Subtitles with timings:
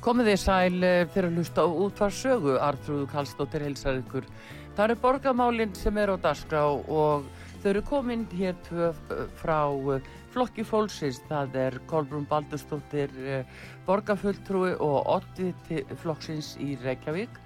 [0.00, 4.24] Komið þið sæl eh, fyrir að hlusta á útvarsögu, Artrúðu Kallstóttir helsar ykkur.
[4.72, 7.26] Það eru borgamálinn sem er á dasgrá og
[7.60, 9.02] þau eru komin hér eh,
[9.42, 11.18] frá eh, flokki fólksins.
[11.28, 13.12] Það er Kolbrún Baldurstóttir
[13.84, 17.36] borgafulltrúi og oddviti flokksins í Reykjavík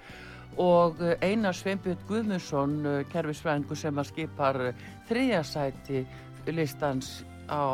[0.55, 2.77] og Einar Sveinbjörn Guðmundsson,
[3.11, 4.61] kervisfræðingu sem að skipar
[5.09, 6.05] þriðasæti
[6.55, 7.17] listans
[7.51, 7.67] á,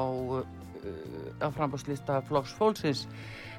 [1.42, 3.08] á frambáslista flokks fólksins.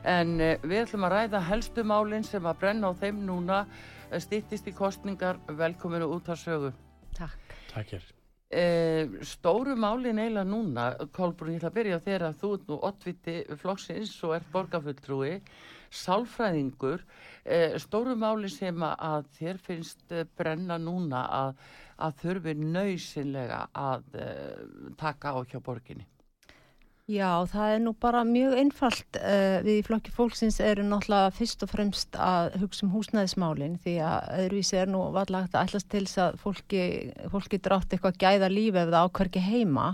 [0.05, 4.19] En uh, við ætlum að ræða helstu málinn sem að brenna á þeim núna uh,
[4.23, 6.73] stýttist í kostningar velkominu út að sögu
[7.15, 7.55] Takk.
[7.71, 12.55] Takk er uh, Stóru málinn eiginlega núna Kolbrún, ég ætla að byrja þér að þú
[12.57, 15.37] ert nú ottviti flokksins og ert borgarfulltrúi
[15.93, 17.03] sálfræðingur.
[17.83, 21.59] Stóru málinn sem að þér finnst brenna núna að,
[22.01, 24.07] að þurfi nöysinlega að
[24.97, 26.09] taka á hjá borginni
[27.11, 29.17] Já, það er nú bara mjög einfalt.
[29.19, 33.97] Uh, við í flokki fólksins eru náttúrulega fyrst og fremst að hugsa um húsnæðismálinn því
[34.07, 36.85] að öðruvísi er nú vallagt að ætlas til þess að fólki,
[37.33, 39.87] fólki drátt eitthvað gæða lífi ef það ákverki heima.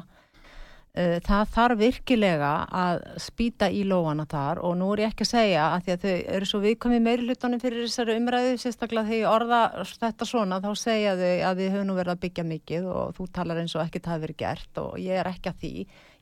[0.99, 5.31] Uh, það þarf virkilega að spýta í lóana þar og nú er ég ekki að
[5.33, 9.33] segja að því að þau eru svo viðkomið meiri hlutunum fyrir þessari umræðu, sérstaklega þegar
[9.33, 9.63] orða
[9.95, 13.31] þetta svona þá segja þau að við höfum nú verið að byggja mikið og þú
[13.33, 15.75] talar eins og ekkert hafi verið gert og ég er ekki að því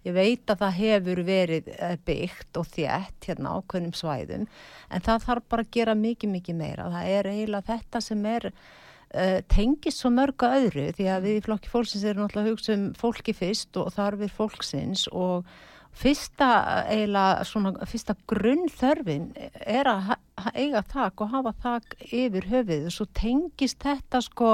[0.06, 5.06] Ég veit að það hefur verið eh, byggt og þjætt hérna á kunnum svæðum en
[5.06, 6.90] það þarf bara að gera mikið mikið meira.
[6.94, 11.46] Það er eiginlega þetta sem er uh, tengist svo mörgu öðru því að við í
[11.46, 15.48] flokki fólksins erum náttúrulega að hugsa um fólki fyrst og þarfir fólksins og
[15.96, 16.50] fyrsta
[16.92, 19.30] eiginlega svona fyrsta grunnþörfin
[19.64, 20.14] er að
[20.52, 24.50] eiga þak og hafa þak yfir höfuð og svo tengist þetta sko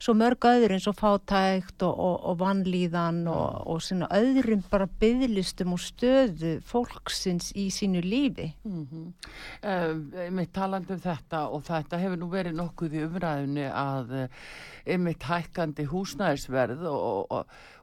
[0.00, 4.88] svo mörg öðru eins og fátækt og, og, og vannlíðan og, og svona öðrum bara
[5.00, 9.12] bygglistum og stöðu fólksins í sínu lífi mm -hmm.
[9.68, 14.98] uh, Mitt taland um þetta og þetta hefur nú verið nokkuð í umræðinu að uh,
[14.98, 16.86] mitt hækkandi húsnæðisverð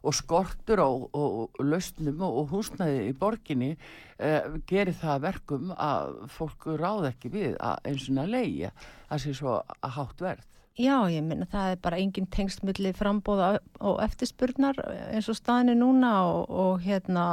[0.06, 3.78] og skortur og lausnum og húsnæði í borginni
[4.20, 8.76] uh, gerir það verkum að fólk ráð ekki við að eins og að leia
[9.10, 10.52] að sé svo að hátt verð.
[10.76, 14.82] Já, ég minna það er bara engin tengstmulli frambóða og eftirspurnar
[15.14, 17.24] eins og staðinu núna og, og hérna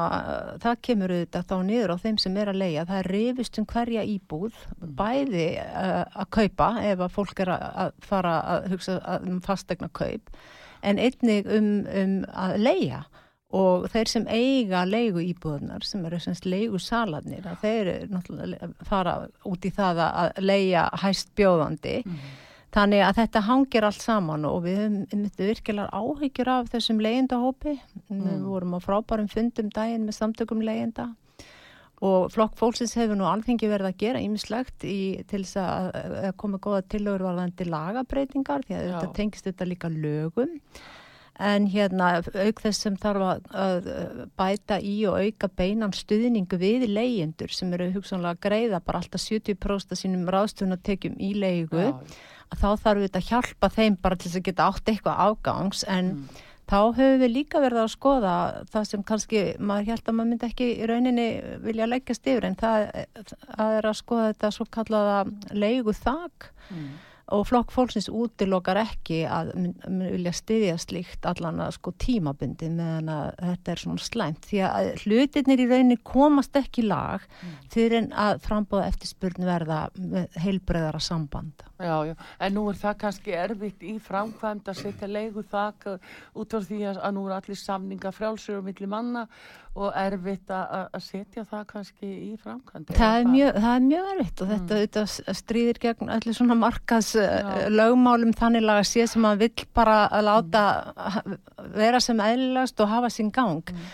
[0.62, 2.87] það kemur auðvitað þá niður á þeim sem er að leia.
[2.87, 4.94] Það er reyfist um hverja íbúð, mm.
[5.00, 10.31] bæði uh, að kaupa ef að fólk er að fara að hugsa um fastegna kaup
[10.82, 13.03] en einnig um, um að leia
[13.52, 17.90] og þeir sem eiga leigu íbúðunar sem eru semst leigu saladnir þeir
[18.88, 19.18] fara
[19.48, 22.20] út í það að leia hæst bjóðandi mm.
[22.72, 28.22] þannig að þetta hangir allt saman og við höfum virkilega áhyggjur af þessum leigendahópi mm.
[28.24, 31.10] við vorum á frábærum fundum daginn með samtökum leienda
[32.02, 36.82] og flokk fólksins hefur nú alþengi verið að gera ímislegt til þess að koma góða
[36.90, 38.96] tilögur varðandi lagabreitingar því að Já.
[38.96, 40.58] þetta tengist þetta líka lögum
[41.42, 43.88] en hérna auk þess sem þarf að, að
[44.38, 49.25] bæta í og auka beinan stuðningu við leyendur sem eru hugsanlega að greiða bara alltaf
[49.25, 51.92] 70% sínum ráðstöðunatekjum í leigu Já.
[52.52, 55.84] að þá þarf við að hjálpa þeim bara til þess að geta átt eitthvað afgangs
[55.91, 56.42] en mm.
[56.70, 58.34] þá höfum við líka verið að skoða
[58.72, 61.31] það sem kannski maður held að maður myndi ekki í rauninni
[61.66, 62.91] vilja leggast yfir en það,
[63.47, 66.92] það er að skoða þetta svo kallaða leigu þak mm
[67.32, 69.52] og flokk fólksins útilokar ekki að
[69.86, 74.90] vilja styðja slíkt allan að sko tímabundi meðan að þetta er svona slæmt því að
[75.04, 77.54] hlutirnir í rauninni komast ekki lag mm.
[77.72, 79.80] fyrir en að frambóða eftirspurn verða
[80.42, 81.64] heilbreyðara samband.
[81.82, 85.88] Já, já, en nú er það kannski erfitt í framkvæmd að setja leigu þak
[86.38, 89.26] út á því að nú er allir samninga frjálsur og milli manna
[89.72, 92.96] og erfitt að setja það kannski í framkvæmdi.
[92.98, 94.82] Það er mjög, það er mjög erfitt og þetta, mm.
[94.82, 97.50] þetta stríðir gegn allir svona markas Já.
[97.72, 100.64] lögmálum þannig að sé sem að vill bara að láta
[101.72, 103.64] vera sem eðlilegast og hafa sín gang.
[103.72, 103.88] Mm.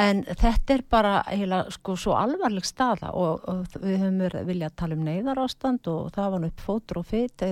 [0.00, 4.96] En þetta er bara heila, sko, svo alvarleg staða og, og við höfum viljað tala
[4.96, 7.44] um neyðarástand og það var upp fótur og fyrt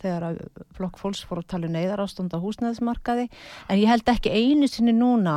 [0.00, 0.38] þegar
[0.78, 3.26] flokk fólks fór að tala um neyðarástand á húsnæðismarkaði.
[3.68, 5.34] En ég held ekki einu sinni núna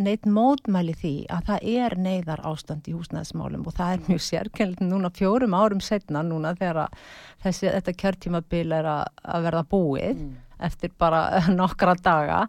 [0.00, 5.12] neitt mótmæli því að það er neyðarástand í húsnæðismálum og það er mjög sérkennilegt núna
[5.12, 6.96] fjórum árum setna núna þegar
[7.44, 9.04] þessi, þetta kjörtímabil er að,
[9.36, 10.16] að verða búið.
[10.16, 12.44] Mm eftir bara nokkra daga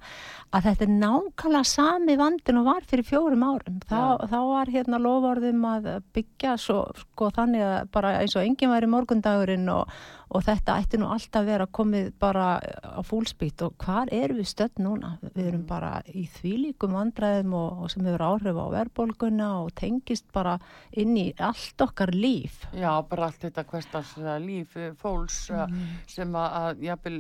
[0.56, 3.80] að þetta er nákvæmlega sami vandin og var fyrir fjórum árum.
[3.90, 8.72] Þá, þá var hérna lovorðum að byggja svo, sko þannig að bara eins og enginn
[8.72, 9.92] væri morgundagurinn og,
[10.36, 14.50] og þetta ætti nú alltaf verið að komið bara á fúlspít og hvar erum við
[14.52, 15.14] stödd núna?
[15.30, 15.70] Við erum mm.
[15.70, 20.58] bara í þvílíkum vandræðum og, og sem hefur áhrif á verðbólguna og tengist bara
[20.92, 22.66] inn í allt okkar líf.
[22.76, 25.88] Já, bara allt þetta hverstans líf fólks mm.
[26.12, 27.18] sem að, jápil,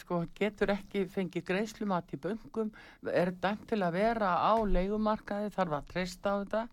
[0.00, 2.72] sko, getur ekki fengið greiðslumat í böngum,
[3.12, 6.66] er dæmt til að vera á leikumarkaði, þarf að treysta á þetta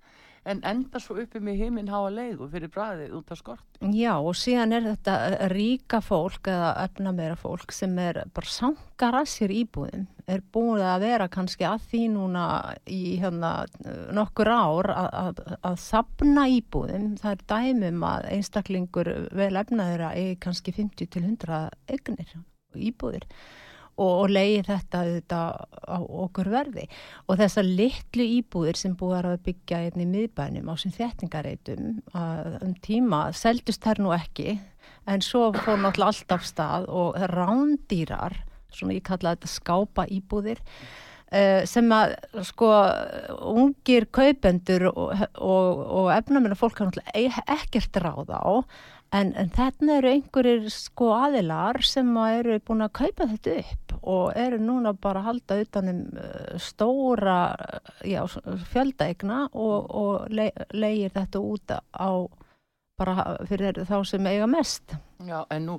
[0.49, 3.79] en enda svo uppi með heiminn háa leiðu fyrir bræðið út af skort.
[3.93, 5.15] Já og síðan er þetta
[5.53, 10.81] ríka fólk eða öfna meira fólk sem er bara sangar að sér íbúðum, er búin
[10.85, 12.45] að vera kannski að því núna
[12.89, 13.53] í hérna,
[14.17, 20.39] nokkur ár að, að sapna íbúðum, það er dæmum að einstaklingur vel efnaður að eigi
[20.47, 21.67] kannski 50 til 100
[21.97, 22.39] egnir
[22.71, 23.27] íbúðir
[24.01, 26.87] og, og leiði þetta auðvitað á okkur verði.
[27.27, 33.27] Og þessar litlu íbúðir sem búið að byggja einni miðbænum á sem þettingareitum um tíma
[33.37, 34.57] seldust þær nú ekki
[35.09, 38.35] en svo fór náttúrulega alltaf stað og rándýrar,
[38.73, 40.61] svona ég kalla þetta skápa íbúðir
[41.31, 42.67] Uh, sem að sko
[43.47, 48.43] ungir kaupendur og, og, og efnamina fólk hann ekkert ráð á
[49.11, 54.37] En, en þarna eru einhverjir sko aðilar sem eru búin að kaupa þetta upp og
[54.39, 57.39] eru núna bara að halda utanum uh, stóra
[58.07, 58.21] já,
[58.71, 62.11] fjöldaegna og, og le, leigir þetta út á
[63.01, 64.93] bara fyrir þá sem eiga mest.
[65.21, 65.75] Já, en nú,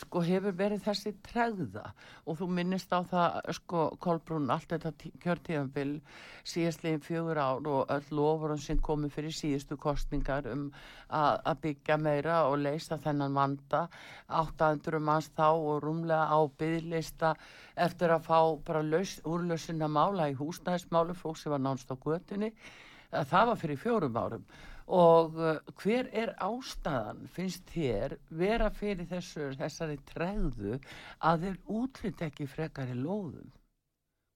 [0.00, 1.84] sko, hefur verið þessi tregða
[2.26, 4.90] og þú minnist á það, sko, Kolbrún, allt þetta
[5.22, 6.00] kjörtíðanbill
[6.48, 10.64] síðastlegin fjögur ár og öll lofurum sem komi fyrir síðustu kostningar um
[11.14, 13.84] að byggja meira og leysa þennan vanda
[14.42, 17.36] 800 manns þá og rúmlega á byggðlista
[17.86, 22.50] eftir að fá bara úrlösina mála í húsnæðismálu fólk sem var nánst á götunni,
[23.12, 24.46] það var fyrir fjórum árum
[24.86, 30.78] og uh, hver er ástæðan finnst þér vera fyrir þessu, þessari tregðu
[31.22, 33.50] að þeir útlitt ekki frekar í lóðum?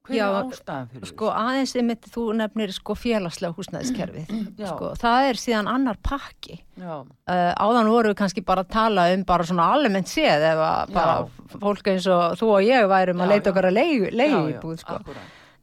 [0.07, 1.47] Hver Já, er ástæðan fyrir sko, þessu?
[1.51, 4.35] Aðeins einmitt þú nefnir sko félagslega húsnæðiskerfið.
[4.71, 6.61] Sko, það er síðan annar pakki.
[6.79, 11.17] Uh, áðan voru við kannski bara að tala um bara svona almennt séð eða bara
[11.25, 11.57] Já.
[11.57, 14.13] fólk eins og þú og ég værum að leita okkar að leiðu
[14.53, 15.01] íbúð sko.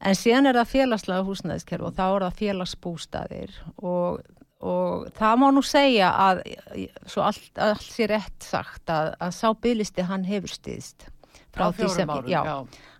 [0.04, 5.46] en síðan er það félagslega húsnæðiskerfið og þá er það félagsbústaðir og og það má
[5.52, 6.42] nú segja að
[7.04, 11.08] svo allt, allt sé rétt sagt að, að sá bygglisti hann hefur stiðst
[11.54, 12.40] frá því sem, árum, já,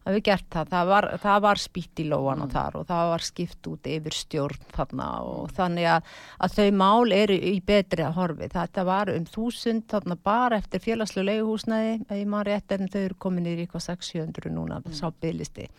[0.04, 2.52] það hefur gert það, það var, það var spýtt í lóana mm.
[2.54, 6.10] þar og það var skipt út yfir stjórn þarna og þannig að,
[6.46, 10.84] að þau mál eru í betri að horfi, þetta var um þúsund þarna bara eftir
[10.84, 14.98] félagslu leiguhúsnaði, ég maður rétt en þau eru komin í ríkvað 600 núna, mm.
[14.98, 15.70] sá bygglisti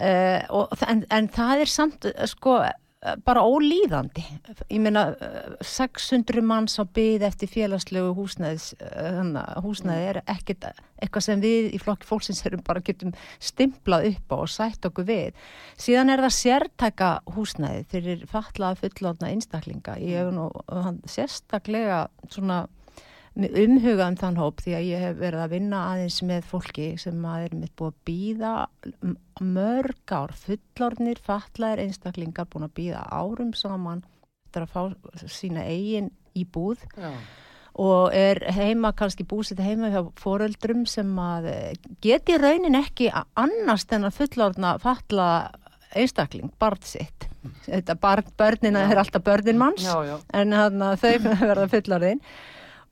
[0.00, 2.62] uh, en, en það er samt, sko
[3.24, 4.24] bara ólíðandi.
[4.72, 5.04] Ég meina
[5.60, 9.20] 600 manns á byð eftir félagslegu húsnæðis eh,
[9.64, 10.70] húsnæði er ekkert
[11.02, 13.12] eitthvað sem við í flokki fólksins erum bara getum
[13.42, 15.42] stimplað upp á og sætt okkur við.
[15.80, 19.98] Síðan er það sértæka húsnæði fyrir fatlaða fullóðna einstaklinga.
[20.00, 20.48] Ég hef nú
[21.10, 22.64] sérstaklega svona
[23.34, 27.24] umhuga um þann hóp því að ég hef verið að vinna aðeins með fólki sem
[27.26, 28.52] að er mitt búið að býða
[29.42, 34.04] mörg ár, fullornir, fatlaðir einstaklingar búin að býða árum saman
[34.46, 37.10] eftir að fá sína eigin í búð Já.
[37.82, 41.50] og er heima, kannski búsið heima hjá foröldrum sem að
[42.04, 45.28] geti raunin ekki annars en að fullorna fatla
[45.94, 47.28] einstakling, barn sitt
[47.66, 48.90] þetta barn, börnina já.
[48.92, 50.16] er alltaf börnin manns já, já.
[50.32, 52.22] en þannig að þau verða fullorðin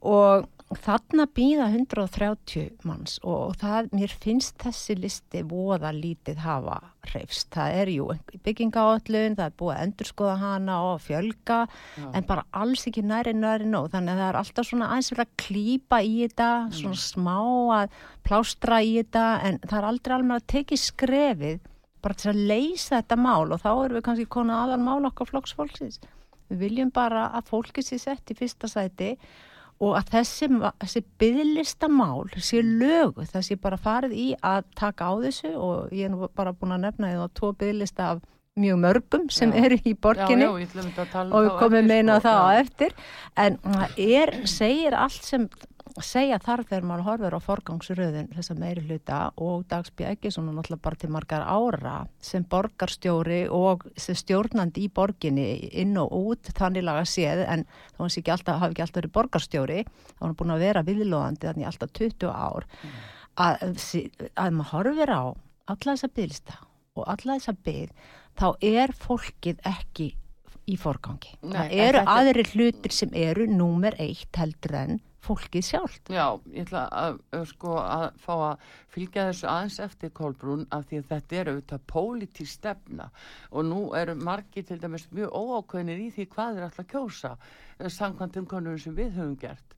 [0.02, 0.48] og
[0.82, 6.78] þarna býða 130 manns og það, mér finnst þessi listi voða lítið hafa
[7.10, 7.50] hreifst.
[7.52, 8.06] Það er jú
[8.46, 12.06] byggingaállun, það er búið að endurskoða hana og fjölga Já.
[12.08, 13.90] en bara alls ekki næri næri nóg.
[13.92, 16.72] Þannig að það er alltaf svona aðeins verið að klýpa í þetta, mm.
[16.80, 17.04] svona mm.
[17.04, 17.36] smá
[17.76, 21.62] að plástra í þetta en það er aldrei alveg að tekið skrefið
[22.02, 25.30] bara til að leysa þetta mál og þá erum við kannski konar aðal mál okkar
[25.30, 26.02] flokksfólksins.
[26.50, 29.51] Við viljum bara að fólki sé sett í fyrsta sæti og
[29.82, 30.48] og að þessi,
[30.84, 36.14] þessi bygglistamál sé lögu, sé bara farið í að taka á þessu og ég er
[36.14, 38.22] nú bara búin að nefna því að tvo bygglista af
[38.60, 39.64] mjög mörgum sem Já.
[39.64, 42.28] eru í borginni já, já, um og við komum meina sko.
[42.28, 42.94] það á eftir
[43.40, 45.46] en það er, segir allt sem
[46.00, 50.84] segja þarf þegar maður horfir á forgangsröðun þessa meiri hluta og Dagsby Eggesson er náttúrulega
[50.86, 55.46] bara til margar ára sem borgarstjóri og sem stjórnandi í borginni
[55.82, 59.14] inn og út þannig laga séð en þá hans ekki alltaf, hafi ekki alltaf verið
[59.18, 62.68] borgarstjóri þá hann búin að vera viðlóðandi þannig alltaf 20 ár
[63.36, 63.68] að,
[64.32, 65.22] að maður horfir á
[65.72, 66.58] alla þessa bygglista
[66.96, 70.12] og alla þessa bygg þá er fólkið ekki
[70.70, 71.34] í forgangi.
[71.42, 76.10] Nei, það eru aðrir hlutir sem eru númer eitt heldur en fólkið sjálft.
[76.10, 80.88] Já, ég ætla að, að, sko, að fá að fylgja þessu aðeins eftir Kolbrún af
[80.90, 83.10] því að þetta er auðvitað pólitísk stefna
[83.50, 87.90] og nú eru margi til dæmis mjög óákveðnir í því hvað er alltaf kjósa eh,
[87.92, 89.76] samkvæmt um konum sem við höfum gert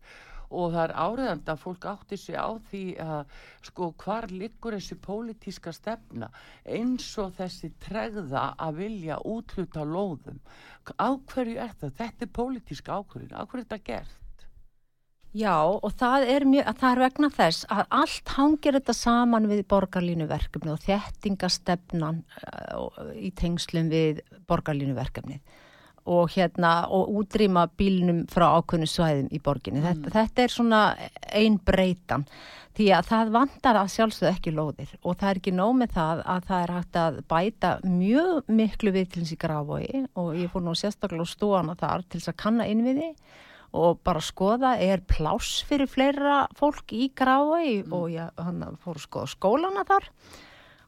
[0.55, 4.99] og það er áriðandi að fólk átti sig á því að sko hvar liggur þessi
[5.03, 6.31] pólitíska stefna
[6.65, 10.41] eins og þessi tregða að vilja útluta lóðum
[11.01, 11.97] á hverju er það?
[12.01, 14.24] Þetta er pólitíska ákvörðin, á hverju er þetta gert?
[15.35, 19.49] Já og það er, mjög, að það er vegna þess að allt hangir þetta saman
[19.51, 25.41] við borgarlínuverkefni og þéttingastefnan uh, í tengslum við borgarlínuverkefni
[26.05, 29.81] og hérna og útrýma bílnum frá ákveðnu svæðum í borginni.
[29.81, 30.81] Þetta, þetta er svona
[31.33, 32.27] ein breytan.
[32.75, 34.93] Því að það vantar að sjálfsögðu ekki lóðir.
[35.01, 38.93] Og það er ekki nóg með það að það er hægt að bæta mjög miklu
[38.95, 42.41] við til þessi grafói og ég fór nú sérstaklega á stóana þar til þess að
[42.45, 43.11] kanna innviði
[43.75, 49.07] og bara skoða er pláss fyrir fleira fólk í grái og ég hann fór að
[49.09, 50.11] skoða skólana þar.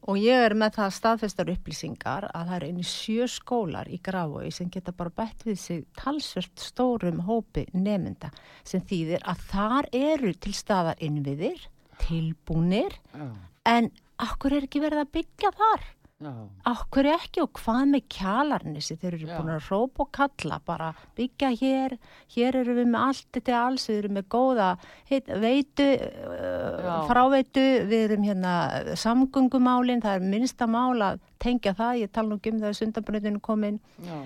[0.06, 4.52] Og ég er með það staðfestar upplýsingar að það er einu sjö skólar í grái
[4.54, 8.30] sem geta bara bætt við sig talsvert stórum hópi nemynda
[8.62, 11.58] sem þýðir að þar eru til staðar innviðir,
[12.04, 13.26] tilbúnir Já,
[13.66, 13.90] en
[14.22, 15.90] akkur er ekki verið að byggja þar?
[16.16, 19.32] Akkur ekki og hvað með kjalarnissi þeir eru Já.
[19.36, 20.86] búin að rópa og kalla bara
[21.18, 21.96] byggja hér,
[22.32, 24.68] hér eru við með allt þetta alls, við erum með góða
[25.10, 28.54] heit, veitu, uh, fráveitu, við erum hérna
[28.96, 32.78] samgöngumálin, það er minnsta mál að tengja það, ég tala nú ekki um það að
[32.80, 34.16] sundanbröndinu komin Já,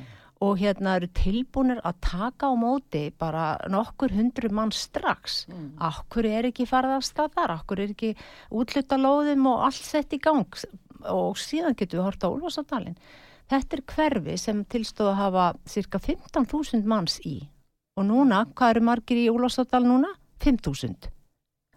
[0.47, 5.43] og hérna eru tilbúinir að taka á móti bara nokkur hundru mann strax.
[5.51, 5.75] Mm.
[5.91, 8.15] Akkur er ekki farið af stað þar, akkur er ekki
[8.49, 10.47] útluta lóðum og allt sett í gang
[11.09, 12.97] og síðan getum við hort á Úlfarsadalinn.
[13.51, 17.49] Þetta er hverfi sem tilstóð að hafa cirka 15.000 manns í
[17.99, 20.13] og núna, hvað eru margir í Úlfarsadal núna?
[20.41, 21.11] 5.000.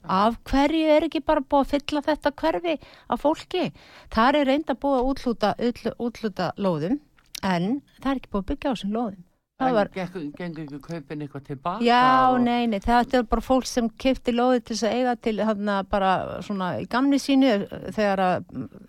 [0.04, 2.74] Af hverju er ekki bara búið að fylla þetta hverfi
[3.10, 3.64] af fólki?
[4.12, 7.00] Það er reynda búið að útluta, útlu- útluta lóðum
[7.44, 9.22] en það er ekki búið að byggja á þessum lóðum.
[9.62, 12.00] Það var, gengur, ekki kaupin eitthvað tilbaka já,
[12.34, 12.40] og...
[12.42, 15.76] nei, nei, þetta er bara fólk sem kefti lóði til þess að eiga til hana,
[15.92, 16.14] bara
[16.46, 17.52] svona í gamni sínu
[17.94, 18.48] þegar að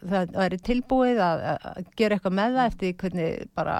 [0.08, 3.76] það væri tilbúið að, að gera eitthvað með það eftir hvernig bara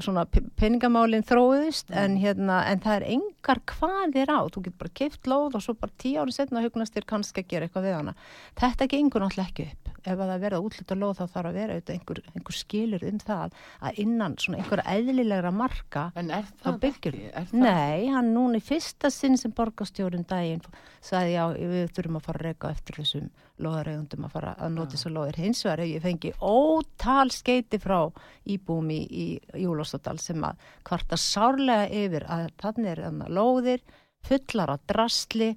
[0.00, 4.94] svona pe- peningamálin þróðust en hérna, en það er engar hvaðir á, þú getur bara
[5.02, 7.96] keft lóð og svo bara tíu árið setna hugnast þér kannski að gera eitthvað við
[7.98, 8.14] hana.
[8.62, 9.88] Þetta gengur náttúrulega ekki upp.
[10.02, 13.52] Ef að það verða útluta lóð þá þarf að vera einhver, einhver skilur um það
[13.86, 17.18] að innan svona einhverja eðlilegra marka En er það byggjur.
[17.54, 20.64] Nei, hann núna í fyrsta sinn sem borgarstjórun daginn
[21.02, 23.30] sagði já, við þurfum að fara að reyka eftir þessum
[23.62, 25.38] loðaregundum að fara að nota þessu loðir.
[25.42, 27.98] Hins vegar hef ég fengi ótal skeiti frá
[28.54, 29.26] íbúum í, í
[29.62, 33.86] Júlóstadal sem að kvarta sárlega yfir að þannig er þannig lóðir,
[34.26, 35.52] fullar af drasli,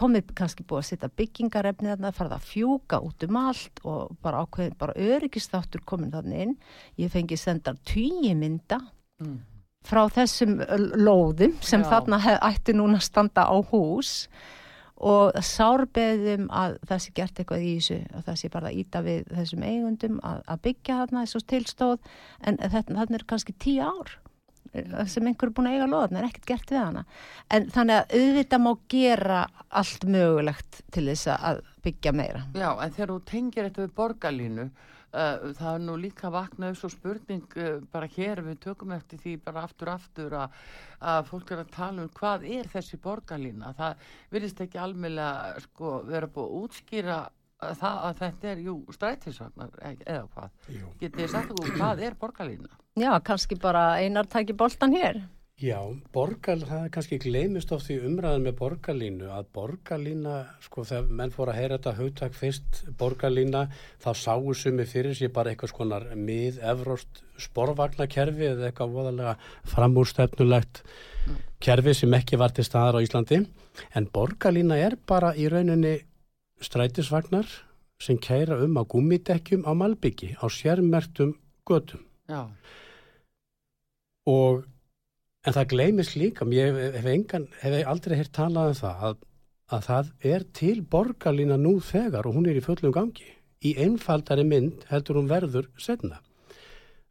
[0.00, 4.44] komið kannski búið að setja byggingarefni þarna, farið að fjúka út um allt og bara
[4.46, 6.56] ákveðin, bara öryggistáttur komin þannig inn.
[6.98, 8.80] Ég fengi sendar tíu mynda
[9.20, 9.40] Mm.
[9.84, 10.54] frá þessum
[10.96, 11.88] lóðum sem Já.
[11.90, 14.59] þarna hef, ætti núna að standa á hús og
[15.00, 19.62] sárbeðum að það sé gert eitthvað í þessu og það sé bara íta við þessum
[19.64, 22.10] eigundum að, að byggja þarna þessu tilstóð
[22.44, 24.12] en þarna er kannski tíu ár
[24.74, 27.04] eh, sem einhver er búin að eiga lóðan er ekkert gert við hana.
[27.48, 29.40] En þannig að auðvitað má gera
[29.80, 32.44] allt mögulegt til þess að byggja meira.
[32.52, 34.70] Já, en þegar þú tengir þetta við borgarlínu,
[35.10, 39.64] það er nú líka vaknað svo spurning uh, bara hér, við tökum eftir því bara
[39.66, 40.60] aftur aftur að,
[41.00, 43.74] að fólk er að tala um hvað er þessi borgarlína.
[43.78, 47.18] Það virðist ekki almeinlega sko, vera búið að útskýra
[47.60, 50.54] að, það, að þetta er, jú, strætisvagnar eða hvað.
[51.02, 52.80] Getið þið sagt okkur hvað er borgarlína?
[53.00, 55.22] Já, kannski bara einar taki boltan hér
[55.60, 55.76] Já,
[56.14, 61.34] borgar, það er kannski gleymist oft í umræðin með borgarlínu að borgarlína, sko þegar menn
[61.34, 63.66] fór að heyra þetta hugtak fyrst borgarlína
[64.00, 69.36] þá sáu sumi fyrir sér bara eitthvað skonar mið evrost sporvagnakerfi eða eitthvað voðalega
[69.74, 70.82] framúrstefnulegt
[71.60, 75.98] kerfi sem ekki var til staðar á Íslandi en borgarlína er bara í rauninni
[76.64, 77.52] strætisvagnar
[78.00, 81.36] sem kæra um á gummidekkjum á Malbyggi á sérmertum
[81.68, 82.00] götum
[82.30, 82.48] Já.
[84.24, 84.64] Og,
[85.46, 89.22] en það gleymis líka, ég hef, engan, hef aldrei hér talað um það, að,
[89.76, 93.28] að það er til borgarlína nú þegar og hún er í fullum gangi.
[93.60, 96.20] Í einfaldari mynd heldur hún verður setna.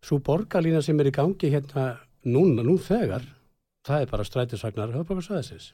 [0.06, 1.92] Svo borgarlína sem er í gangi hérna
[2.26, 3.26] núna, nú þegar,
[3.88, 5.74] það er bara strætisvagnar höfbrukarsvæðisins.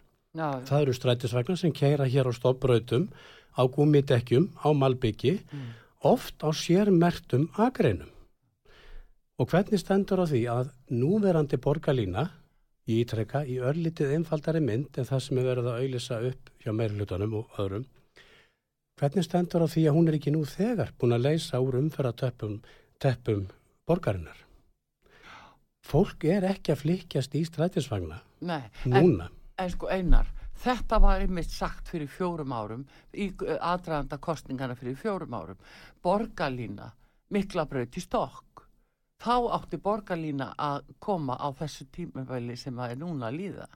[0.68, 3.08] Það eru strætisvagnar sem keira hér á stoppröytum,
[3.56, 5.70] á gúmidekkjum, á malbyggi, mm.
[6.12, 8.12] oft á sérmertum agreinum.
[9.40, 12.30] Og hvernig stendur á því að núverandi borgarlína
[12.86, 16.72] í ítrekka í örlitið einfaldari mynd en það sem er verið að auðlisa upp hjá
[16.78, 17.86] meirlutunum og öðrum.
[19.00, 22.60] Hvernig stendur á því að hún er ekki nú þegar búin að leysa úr umferðatöppum
[23.02, 23.48] teppum
[23.90, 24.38] borgarinnar?
[25.86, 29.28] Fólk er ekki að flikjast í strætisvagna Nei, núna.
[29.28, 30.30] En, en sko einar,
[30.64, 35.60] þetta var einmitt sagt fyrir fjórum árum í aðdraðanda kostningana fyrir fjórum árum.
[36.06, 36.90] Borgarlína,
[37.34, 38.45] miklabraut í stokk
[39.22, 43.68] þá átti borgarlína að koma á þessu tímafæli sem það er núna að líða.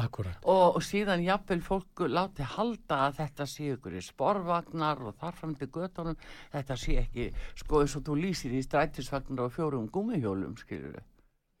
[0.00, 0.38] Akkurat.
[0.48, 5.68] Og, síðan jafnvel fólku láti halda að þetta sé ykkur í sporvagnar og þarfram til
[5.74, 6.16] göttunum,
[6.54, 7.26] þetta sé ekki,
[7.60, 11.08] sko eins og þú lýsir í strætisvagnar og fjórum gummihjólum, skilur þau.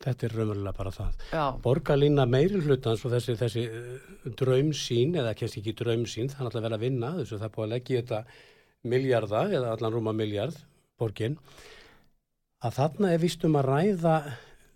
[0.02, 1.20] Þetta er raunverulega bara það.
[1.30, 1.44] Já.
[1.62, 6.64] Borgarlína meiri hlutans og þessi, þessi uh, draumsín, eða kennst ekki draumsín, það er alltaf
[6.64, 8.22] vel að vinna, þess að það er búið að leggja þetta
[8.94, 10.56] miljarda, eða allan rúma miljard,
[10.98, 11.36] borginn,
[12.62, 14.16] að þarna er vistum að ræða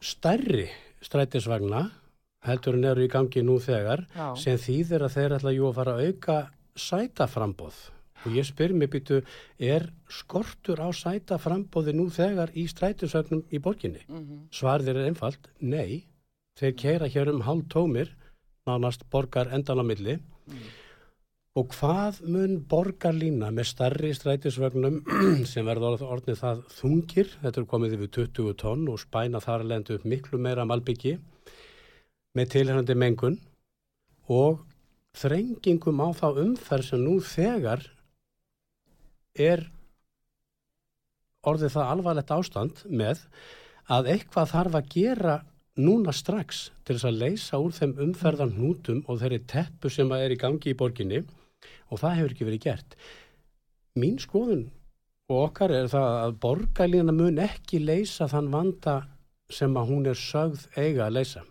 [0.02, 0.68] stærri
[1.06, 1.84] strætisvagna
[2.46, 4.26] heldur en eru í gangi nú þegar Já.
[4.38, 6.38] sem þýðir að þeir ætla jú að fara að auka
[6.76, 7.78] sætaframbóð
[8.26, 9.20] og ég spyr mér býtu
[9.62, 14.40] er skortur á sætaframbóði nú þegar í strætisvagnum í borginni Mm -hmm.
[14.50, 16.04] svarðir er einfalt, nei
[16.58, 18.08] þeir keira hér um hálf tómir
[18.66, 20.54] nánast borgar endan á milli Mm.
[21.56, 24.98] Og hvað mun borgarlína með starri strætisvögnum
[25.50, 29.70] sem verður orðnið það þungir, þetta er komið yfir 20 tonn og spæna þar að
[29.70, 31.14] lenda upp miklu meira malbyggi
[32.36, 33.38] með tilhengandi mengun.
[34.28, 34.60] Og
[35.16, 37.86] þrengingum á þá umferð sem nú þegar
[39.32, 39.64] er
[41.46, 43.24] orðið það alvarlegt ástand með
[43.92, 45.38] að eitthvað þarf að gera
[45.80, 50.36] núna strax til þess að leysa úr þeim umferðan hnútum og þeirri teppu sem er
[50.36, 51.24] í gangi í borginni
[51.90, 52.96] og það hefur ekki verið gert.
[53.96, 54.66] Mín skoðun
[55.32, 58.96] og okkar er það að borgarlíðana mun ekki leysa þann vanda
[59.50, 61.44] sem að hún er sögð eiga að leysa.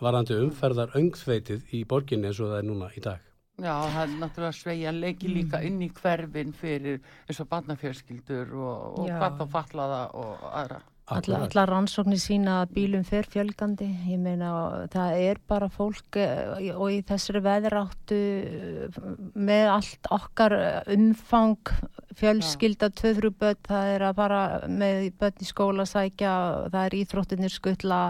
[0.00, 3.26] Varandi umferðar öngþveitið í borginni eins og það er núna í dag.
[3.60, 9.02] Já, það er náttúrulega sveigja leiki líka inn í hverfin fyrir eins og barnafjörskildur og,
[9.10, 10.80] hvað þá fallaða og aðra.
[11.10, 14.50] Alla, alla rannsóknir sína að bílum fer fjölgandi, ég meina
[14.92, 19.00] það er bara fólk eh, og í þessari veðráttu eh,
[19.34, 21.72] með allt okkar eh, umfang
[22.20, 26.36] fjölskylda tvöðru börn, það er að fara með börn í skóla sækja,
[26.70, 28.00] það er íþróttinir skuttla,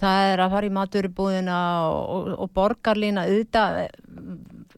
[0.00, 1.58] það er að fara í maturubúðina
[1.90, 3.80] og, og, og borgarlína auðvitað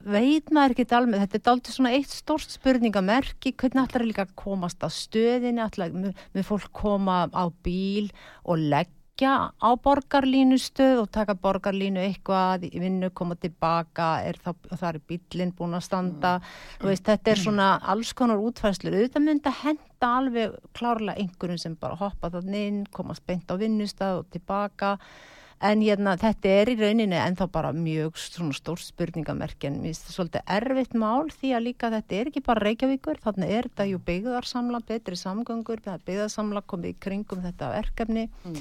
[0.07, 4.37] veit maður ekki alveg, þetta er dálítið svona eitt stórst spurningamerki, hvernig ætlar líka að
[4.39, 8.13] komast á stöðinni, ætlar með fólk koma á bíl
[8.47, 14.57] og leggja á borgarlínu stöð og taka borgarlínu eitthvað í vinnu, koma tilbaka er það,
[14.75, 16.85] það er bílinn búin að standa mm.
[16.85, 21.79] veist, þetta er svona alls konar útfæslur, auðvitað myndi að henda alveg klárlega einhverjum sem
[21.81, 24.99] bara hoppa þannig inn, komast beint á vinnustað og tilbaka
[25.65, 29.95] en hérna, þetta er í rauninni en þá bara mjög svona stór spurningamerki en mér
[29.95, 33.71] finnst þetta svolítið erfitt mál því að líka þetta er ekki bara Reykjavíkur þannig er
[33.71, 38.61] þetta jú byggðarsamla betri samgöngur, byggðarsamla komið í kringum þetta verkefni Mm.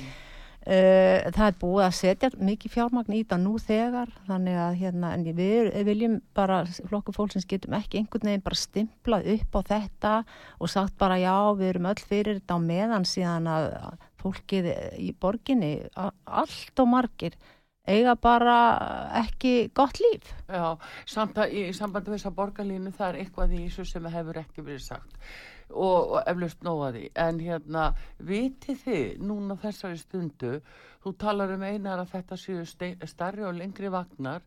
[0.66, 5.12] Uh, það er búið að setja mikið fjármagn í þetta nú þegar þannig að hérna,
[5.38, 10.14] við viljum bara flokku fólksins getum ekki einhvern veginn bara stimplað upp á þetta
[10.58, 13.70] og sagt bara já, við erum öll fyrir þetta á meðan síðan að
[14.24, 14.72] fólkið
[15.06, 17.38] í borginni allt og margir
[17.86, 18.58] eiga bara
[19.22, 20.32] ekki gott líf.
[20.50, 24.42] Já, samt að, í sambandi við þessa borgarlínu það er eitthvað í þessu sem hefur
[24.42, 25.22] ekki verið sagt
[25.70, 30.60] og, og eflaust nóaði en hérna, vitið þið núna þessari stundu
[31.04, 32.66] þú talar um einar að þetta séu
[33.10, 34.46] starri og lengri vagnar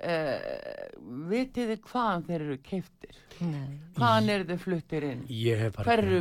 [0.00, 0.86] eh,
[1.30, 3.18] vitið þið hvaðan þeir eru keiftir
[3.96, 5.22] hvaðan eru þeir fluttir inn?
[5.26, 6.18] Hverju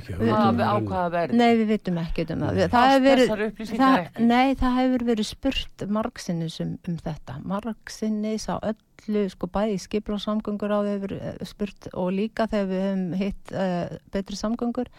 [0.00, 2.60] ekki hvað hugmynd á um hvaða verð Nei, við vitum ekki um það.
[2.72, 4.26] Það hefur verið, þessar upplýsingar það, ekki.
[4.32, 7.38] Nei, það hefur verið spurt margsinnis um, um þetta.
[7.52, 12.86] Margsinnis á öllu, sko bæði skipla samgöngur á hefur eh, spurt og líka þegar við
[12.88, 14.90] hefum hitt uh, betri samgöngur.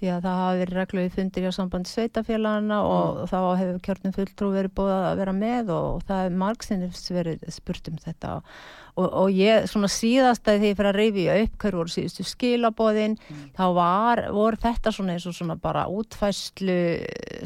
[0.00, 3.30] Því að það hafi verið reglu í fundir hjá samband sveitafélagana og mm.
[3.30, 7.92] þá hefur kjörnum fulltrú verið búið að vera með og það er margsinnins verið spurt
[7.92, 8.54] um þetta og
[8.98, 13.42] og, ég svona síðast að því fyrir að reyfja upp hver voru síðustu skilabóðin mm.
[13.56, 16.78] þá var, voru þetta svona eins og svona bara útfæslu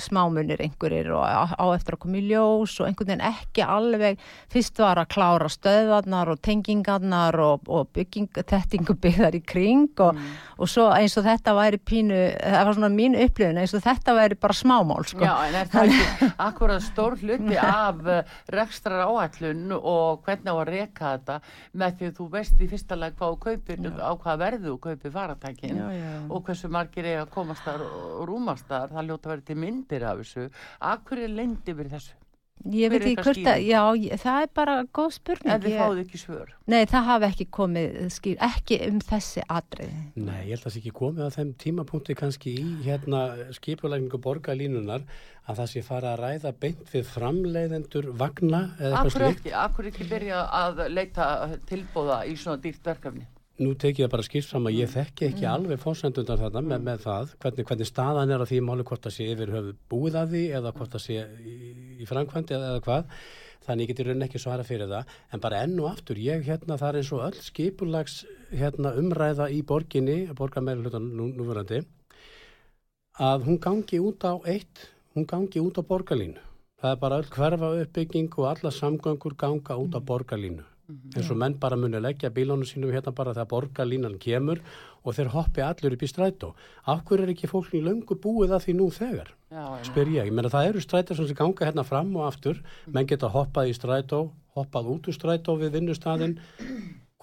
[0.02, 4.24] smámunir einhverjir og á, á eftir að koma í ljós og einhvern veginn ekki alveg
[4.52, 10.34] fyrst var að klára stöðvarnar og tengingarnar og, og byggingtettingubyggðar í kring og, mm.
[10.58, 14.14] og svo eins og þetta væri pínu, það var svona mín upplifin eins og þetta
[14.18, 15.24] væri bara smámál sko.
[15.24, 20.56] Já en er það ekki akkurat stór hluti af eh, rekstrar áallun og hvernig á
[20.56, 21.38] að reyka þetta
[21.72, 25.14] með því að þú veist í fyrsta lag hvað kaupir á hvað verðu þú kaupir
[25.14, 25.80] faratækin
[26.28, 30.06] og hversu margir er að komast þar og rúmast þar það ljóta vera til myndir
[30.08, 30.50] af þessu
[30.94, 32.23] Akkur er lendi verið þessu?
[32.72, 33.80] Ég veit ekki hvort að, já,
[34.22, 35.50] það er bara góð spurning.
[35.52, 36.52] En þið fáðu ekki svör?
[36.72, 39.90] Nei, það hafi ekki komið skýr, ekki um þessi atrið.
[40.16, 43.20] Nei, ég held að það sé ekki komið að þeim tímapunkti kannski í hérna
[43.58, 45.04] skipulækningu borgarlínunar
[45.44, 49.52] að það sé fara að ræða beint við framleiðendur vagna eða eitthvað slikt.
[49.66, 51.30] Akkur ekki byrja að leita
[51.68, 53.28] tilbóða í svona dýrt verkefni?
[53.62, 55.50] Nú tek ég bara skýrt fram að ég þekki ekki mm.
[55.52, 59.16] alveg fórsendundar þarna með, með það hvernig, hvernig staðan er að því máli hvort það
[59.16, 61.56] sé yfir höfu búið að því eða hvort það sé í,
[62.02, 63.18] í framkvæmdi eða, eða hvað
[63.64, 66.78] þannig ég geti raunin ekki svara fyrir það en bara enn og aftur, ég hérna
[66.80, 68.16] það er eins og öll skipulags
[68.50, 71.84] hérna, umræða í borginni, borgarmeira hlutan nú, núverandi
[73.22, 76.42] að hún gangi út á eitt hún gangi út á borgarlínu
[76.84, 80.06] það er bara öll hverfa uppbygging og alla samgöngur ganga út á mm.
[80.10, 80.64] borgarlínu.
[80.88, 84.60] Eins og menn bara muni leggja bílónu sínum hérna bara þegar borgarlínan kemur
[85.04, 86.52] og þeir hoppi allur upp í strætó.
[86.86, 90.28] Af hverju er ekki fólk í löngu búið að því nú þegar, já, spyr ég.
[90.28, 92.60] Ég menna það eru strætar sem ganga hérna fram og aftur.
[92.86, 96.38] Menn geta hoppað í strætó hoppað út úr strætó við vinnustæðin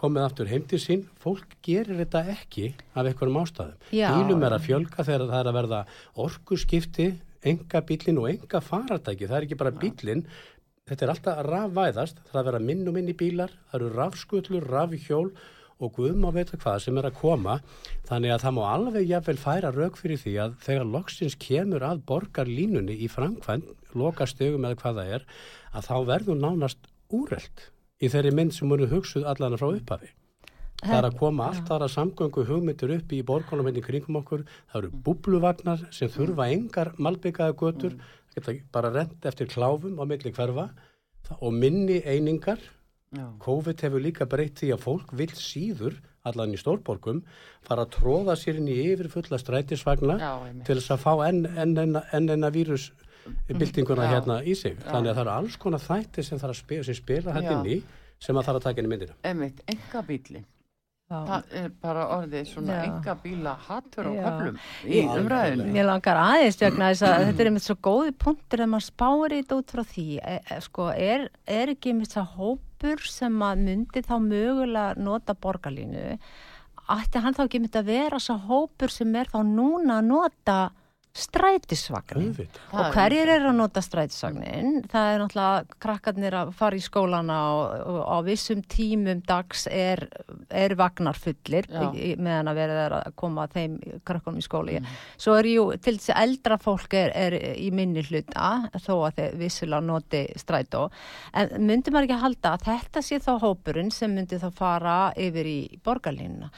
[0.01, 1.03] komið aftur heim til sín.
[1.21, 3.75] Fólk gerir þetta ekki af einhverjum ástæðum.
[3.91, 5.83] Bílum er að fjölka þegar það er að verða
[6.25, 10.25] orgu skipti enga bílin og enga faratæki það er ekki bara bílin
[10.91, 14.69] þetta er alltaf rafvæðast, það er að vera minn og minni bílar, það eru rafskullur,
[14.73, 15.27] rafhjól
[15.81, 17.57] og guðum á veita hvað sem er að koma,
[18.09, 22.03] þannig að það má alveg jáfnvel færa rauk fyrir því að þegar loksins kemur að
[22.11, 23.63] borgarlínunni í framkvæm,
[23.97, 25.27] loka stögum eða hvað það er,
[25.71, 27.69] að þá verður nánast úreld
[28.01, 30.11] í þeirri mynd sem voru hugsuð allana frá upphafi.
[30.81, 34.47] Það er að koma allt þar að samgöngu hugmyndir upp í borgarlunum henni kringum okkur,
[34.71, 38.20] það eru búbluvagnar sem þurfa engar malbyggaða götur, mm
[38.71, 40.69] bara rent eftir kláfum á milli hverfa.
[41.39, 42.59] Og minni einingar.
[43.11, 43.27] Já.
[43.43, 47.23] COVID hefur líka breytt því að fólk vil síður allan í stórborgum
[47.65, 50.31] fara að tróða sér inn í yfir fulla strætisvagna Já,
[50.63, 54.77] til þess að fá enn en, en, en, enna vírusbildinguna hérna í sig.
[54.79, 54.93] Já.
[54.93, 57.81] þannig að það eru alls konar þætti sem, spila, sem spila hættin í
[58.21, 59.19] sem að það er að taka inn í myndina.
[59.27, 60.47] Emmitt, enga bílinn
[61.11, 66.59] það er bara orðið svona enga bíla hattur á höflum í umræðinu Mér langar aðeins
[66.61, 69.83] vegna þess að þetta er einmitt svo góði punktur að maður spáir þetta út frá
[69.91, 70.07] því.
[70.21, 71.27] E, e, sko, er,
[71.59, 76.15] er ekki einmitt svo hópur sem að myndi þá mögulega nota borgarlínu
[76.91, 80.59] ætti hann þá ekki einmitt að vera svo hópur sem er þá núna að nota
[81.11, 82.31] strætisvagnin.
[82.71, 84.85] Og hverjir er að nota strætisvagnin?
[84.91, 90.05] Það er náttúrulega krakkarnir að fara í skólana og, og á vissum tímum dags er,
[90.47, 93.75] er vagnar fullir í, meðan að verða að koma þeim
[94.07, 94.87] krakkarnum í skóli mm.
[95.19, 99.19] svo er jú, til þess að eldra fólk er, er í minni hluta þó að
[99.19, 100.85] þeir vissilega noti strætó.
[101.35, 104.95] En myndi maður ekki að halda að þetta sé þá hópurinn sem myndi þá fara
[105.19, 106.51] yfir í borgarlínuna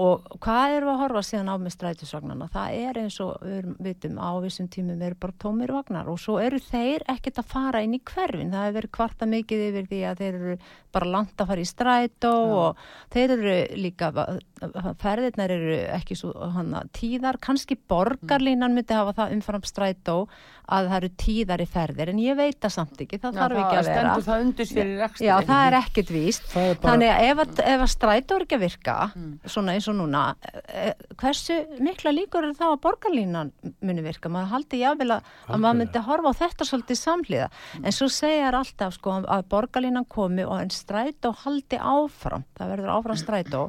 [0.00, 2.48] og hvað eru að horfa síðan á með strætisvagnana?
[2.54, 6.38] Það er eins og við vitum á vissum tímum eru bara tómir vagnar og svo
[6.40, 8.52] eru þeir ekkert að fara inn í hverfin.
[8.54, 10.56] Það hefur verið kvarta mikið yfir því að þeir eru
[10.96, 12.62] bara langt að fara í strætó ja.
[12.62, 14.12] og þeir eru líka
[15.00, 20.16] ferðirnar eru ekki svo hana, tíðar, kannski borgarlínan myndi hafa það umfram strætó
[20.70, 23.60] að það eru tíðar í ferðir en ég veit það samt ekki, það Já, þarf
[23.60, 24.14] ekki að vera.
[24.26, 24.42] það
[25.26, 26.48] Já, það er ekkert víst.
[26.50, 26.92] Er bara...
[26.92, 29.30] þannig að ef, ef að strætó er ekki að virka mm.
[29.54, 30.24] svona eins og núna
[30.60, 35.64] eh, hversu mikla líkur er það að borgarlínan muni virka, maður haldi jáfnvel að, að
[35.64, 37.48] maður myndi horfa á þetta svolítið samhliða.
[37.50, 37.88] Mm.
[37.88, 42.94] en svo segjar alltaf sko að borgarlínan komi og en strætó haldi áfram, það verður
[42.98, 43.66] áfram strætó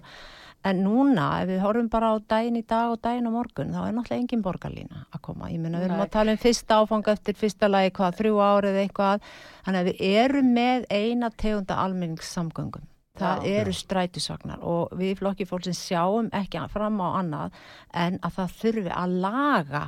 [0.68, 3.80] En núna, ef við horfum bara á daginn í dag og daginn á morgun, þá
[3.82, 5.50] er náttúrulega engin borgarlína að koma.
[5.50, 8.78] Ég menna, við erum að tala um fyrsta áfanga eftir fyrsta lagi, hvað, þrjú árið
[8.84, 9.32] eitthvað.
[9.66, 12.86] Þannig að við erum með eina tegunda almenningssamgöngum.
[13.22, 17.58] Það já, eru strætisvagnar og við flokki fólk sem sjáum ekki fram á annað
[17.92, 19.82] en að það þurfi að laga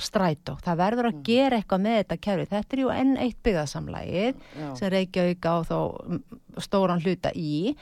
[0.00, 0.56] strætó.
[0.64, 2.46] Það verður að gera eitthvað með þetta kerfi.
[2.50, 4.44] Þetta er ju enn eitt byggðarsamlægið
[4.78, 6.20] sem Reykjavík á mm,
[6.64, 7.76] stóran hluta í.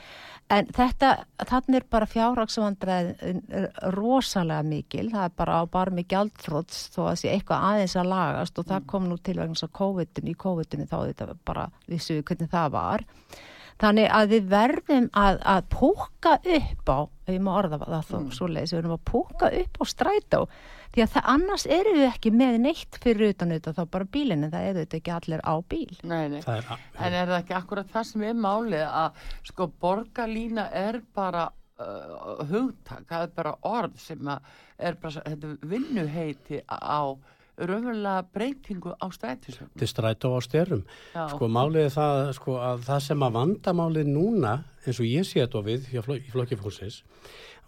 [0.49, 1.11] En þetta,
[1.45, 3.09] þannig er bara fjárhagsvandræð
[3.93, 5.05] rosalega mikil.
[5.11, 8.87] Það er bara á barmi gjaldþróts þó að sé eitthvað aðeins að lagast og það
[8.89, 12.73] kom nú til vegna svo COVID-un í COVID-unni þá þetta bara vissu við hvernig það
[12.79, 13.05] var.
[13.79, 16.99] Þannig að við verðum að, að púka upp á,
[17.31, 18.31] ég má orða það þó, mm.
[18.35, 20.41] svo leiðis, við verðum að púka upp á strætó,
[20.99, 24.43] því að það annars eru við ekki með neitt fyrir utan auðvitað þá bara bílinn,
[24.43, 25.95] en það eru þetta ekki allir á bíl.
[26.03, 29.69] Nei, nei, Það er, en er það ekki akkurat það sem er málið að sko
[29.79, 31.47] borgarlína er bara
[31.79, 37.03] uh, hugtak, það er bara orð sem er bara, þetta vinnuheiti á
[37.59, 39.71] raunverulega breytingu á strætisvögn.
[39.79, 40.39] til strætó á.
[40.39, 41.27] Já.
[41.35, 44.53] Sko málið er það, sko, að það sem að vandamálið núna,
[44.85, 47.03] eins og ég sé þetta við í flokkifólksins,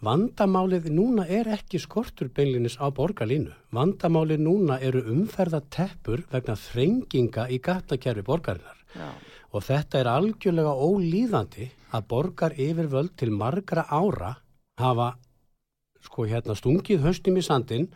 [0.01, 3.53] vandamálið núna er ekki skortur beinlinis á borgarlínu.
[3.73, 8.79] Vandamálið núna eru umferðateppur vegna þrenginga í gatakerfi borgarinnar.
[8.95, 9.09] Já,
[9.51, 14.37] Og þetta er algjörlega ólíðandi að borgar yfirvöld til margra ára
[14.79, 15.15] hafa
[16.01, 17.89] sko hérna stungið höstum í sandin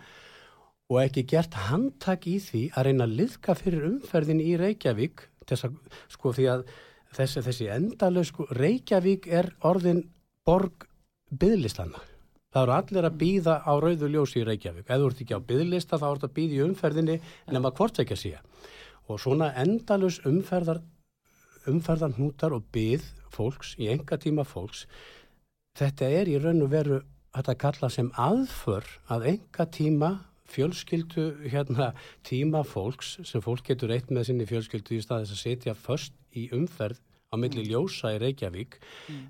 [0.92, 5.70] og ekki gert handtak í því að reyna að liðka fyrir umferðin í Reykjavík þess
[5.70, 5.80] að
[6.12, 6.66] sko því að
[7.16, 10.04] þessi, þessi endalega sko Reykjavík er orðin
[10.46, 10.86] borg
[11.42, 12.02] byðlistana.
[12.56, 14.88] Það eru allir að býða á rauðu ljósi í Reykjavík.
[14.88, 17.16] Ef þú ert ekki á byðlista þá ert að býða í umferðinni
[17.52, 18.36] nema hvort ekki að sé.
[19.12, 20.80] Og svona endalus umferðar
[21.70, 24.86] umferðan hnútar og byð fólks í enga tíma fólks
[25.78, 27.02] þetta er í raun og veru
[27.36, 30.12] þetta kalla sem aðför að enga tíma
[30.52, 31.92] fjölskyldu hérna
[32.28, 36.48] tíma fólks sem fólk getur eitt með sinni fjölskyldu í staðis að setja först í
[36.56, 38.78] umferð á milli ljósa í Reykjavík.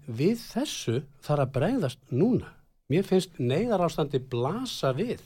[0.08, 2.52] Við þessu þarf að breyðast núna.
[2.92, 5.24] Mér finnst neyðar ástandi blasa við.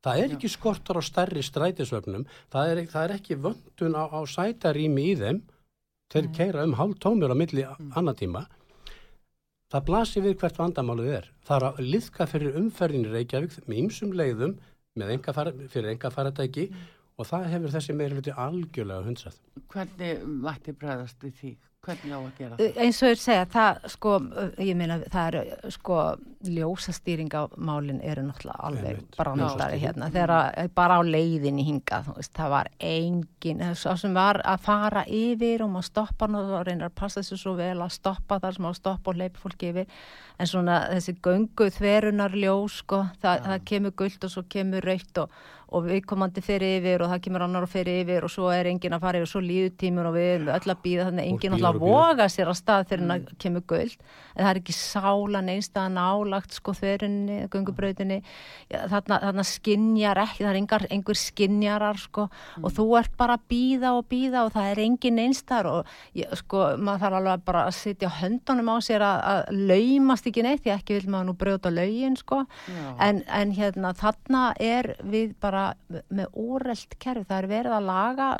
[0.00, 2.24] Það er ekki skortur á stærri strætisvögnum.
[2.52, 5.42] Það er, það er ekki vöndun á, á sætarými í þeim.
[6.10, 8.46] Þeir keira um hálf tómur á milli annar tíma.
[9.70, 11.26] Það blasir við hvert vandamálið er.
[11.46, 14.56] Það er að liðka fyrir umferðin í Reykjavík með ýmsum leiðum
[14.98, 16.64] með enga fara, fyrir enga faratæki
[17.20, 19.36] og það hefur þessi meira hluti algjörlega hundsað.
[19.70, 21.52] Hvernig mætti bregðast við því?
[21.80, 22.80] Hvernig á að gera Uh, það?
[22.84, 26.00] eins og ég segja, það sko, uh, ég meina það eru sko
[26.50, 30.10] ljósastýringamálin eru náttúrulega alveg brandari hérna.
[30.12, 34.60] Þegar að- bara á leiðinni hingað, þú veist, það var engin, svo sem var að
[34.60, 38.54] fara yfir og maður stoppa og reynir að passa þessu svo vel að stoppa þar
[38.54, 39.86] sem maður stoppa og leipi fólki yfir.
[40.38, 45.18] En svona þessi göngu þverunar ljós sko, það, það kemur guld og svo kemur raukt
[45.18, 45.30] og,
[45.72, 48.92] og viðkomandi fyrir yfir og það kemur annar og fyrir yfir og svo er enginn
[48.96, 51.69] að fara yfir, svo líður tímur og við erum öll að býða þannig bíður alltaf
[51.78, 51.94] bíður.
[51.94, 53.98] voga sér að stað þegar hann kemur guld
[54.40, 58.20] en það er ekki sála neinstað nálagt sko þverunni, göngubrautinni.
[58.70, 62.26] Já, þarna, þarna skinjar ekki það er engar, engur skinjarar sko.
[62.62, 65.90] Og þú ert bara að býða og býða og það er engin einstar og
[66.40, 70.64] sko maður þarf alveg bara að sitja höndunum á sér að, að laumast ekki neitt
[70.64, 72.42] því ekki vil maður nú brjóta laugin sko.
[73.00, 75.70] En, en hérna þarna er við bara
[76.08, 78.32] með úrelt kerfi, það er verið að laga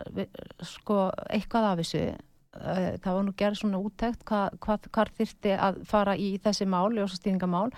[0.66, 2.04] sko eitthvað af þessu
[2.50, 6.66] Eh, það var nú gerð svona úttækt hvað, hvað, hvað þyrfti að fara í þessi
[6.66, 7.68] mál, ljósastýringamál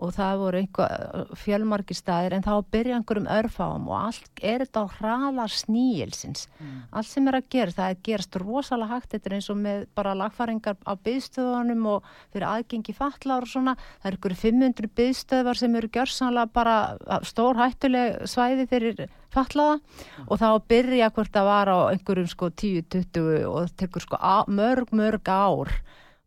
[0.00, 4.80] og það voru einhver fjölmargir staðir en þá byrja einhverjum örfáum og allt er þetta
[4.80, 6.48] á hraðar sníilsins.
[6.90, 9.84] Allt sem er að gera, það er gerast rosalega hægt, þetta er eins og með
[9.94, 13.76] bara lagfæringar á byðstöðunum og fyrir aðgengi fatlar og svona.
[14.00, 16.78] Það er einhverju 500 byðstöðvar sem eru gjörsanlega bara
[17.28, 19.04] stór hættuleg svæði fyrir
[19.34, 19.78] fatlaða
[20.24, 24.36] og þá byrja hvort það var á einhverjum sko 10-20 og það tekur sko á,
[24.48, 25.72] mörg mörg ár.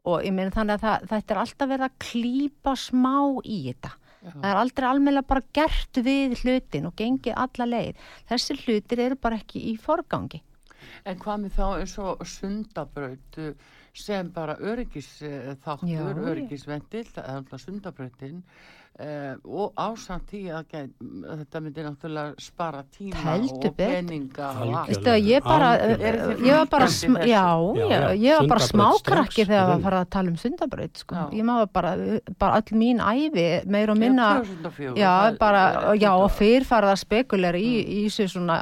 [0.08, 3.94] Og ég meina þannig að það, þetta er alltaf verið að klípa smá í þetta.
[4.28, 8.06] Það er aldrei almennilega bara gert við hlutin og gengið alla leið.
[8.30, 10.42] Þessi hlutir eru bara ekki í forgangi.
[11.08, 13.52] En hvað með þá eins og sundabraut uh,
[13.98, 16.04] sem bara öryggis uh, þáttur, Já,
[18.98, 20.94] það uh, og ásamt því að gæt,
[21.42, 24.48] þetta myndi náttúrulega spara tíma Heldur og peninga
[25.22, 27.44] ég bara, þið ég var bara, sm já,
[27.78, 30.98] Já, já, ég var bara smákrakki strax, þegar í að fara að tala um sundabraut,
[31.04, 31.16] sko.
[31.38, 31.94] Ég maður bara,
[32.40, 36.38] bara all mín æfi, meir og minna, 2004, já, það- bara, það já, og 20
[36.42, 38.60] fyrr farið að spekulera í, í þessu svona,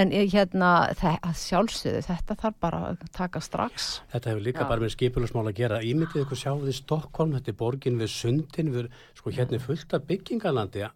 [0.00, 3.90] en ég, hérna, það, að sjálfsögðu, þetta þarf bara að taka strax.
[4.12, 4.68] Þetta hefur líka Já.
[4.70, 5.82] bara með skipulusmál að gera.
[5.84, 9.96] Ímyndið ykkur sjáðu í Stokkólm, þetta er borgin við sundin, við, sko hérna er fullt
[9.96, 10.88] af byggingalandi,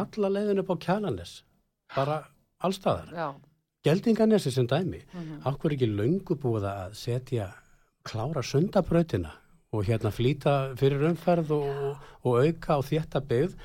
[0.00, 1.36] alla leiðin upp á kjalanes,
[1.94, 2.22] bara
[2.64, 3.36] allstaðar.
[3.84, 5.02] Geldinganesi sem dæmi,
[5.44, 7.50] akkur ekki löngu búið að setja
[8.04, 9.32] klára sundabrautina
[9.74, 13.56] og hérna flýta fyrir umferð og, og auka á þétta byggð.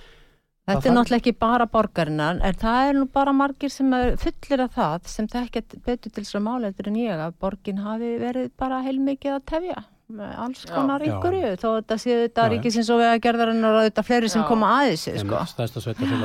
[0.69, 4.75] Þetta er náttúrulega ekki bara borgarinnar, en það er nú bara margir sem fullir af
[4.77, 8.83] það sem það ekki betur til svo máleitur en ég að borgin hafi verið bara
[8.85, 9.79] heilmikið að tefja
[10.09, 14.31] með alls konar ykkurju þó þetta séu þetta ríkisins og vega gerðarinnar og þetta fleiri
[14.33, 15.41] sem koma aðeins sko.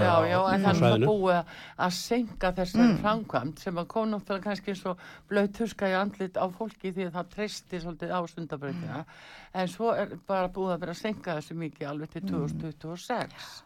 [0.00, 1.52] Já, já, en það er búið
[1.85, 2.94] að senka þessari mm.
[3.02, 4.94] framkvæmt sem að kom náttúrulega kannski svo
[5.28, 9.20] blöð tuska í andlit á fólki því að það treysti svolítið á stundabröðina mm.
[9.61, 13.63] en svo er bara búið að vera að senka þessu mikið alveg til 2026 mm.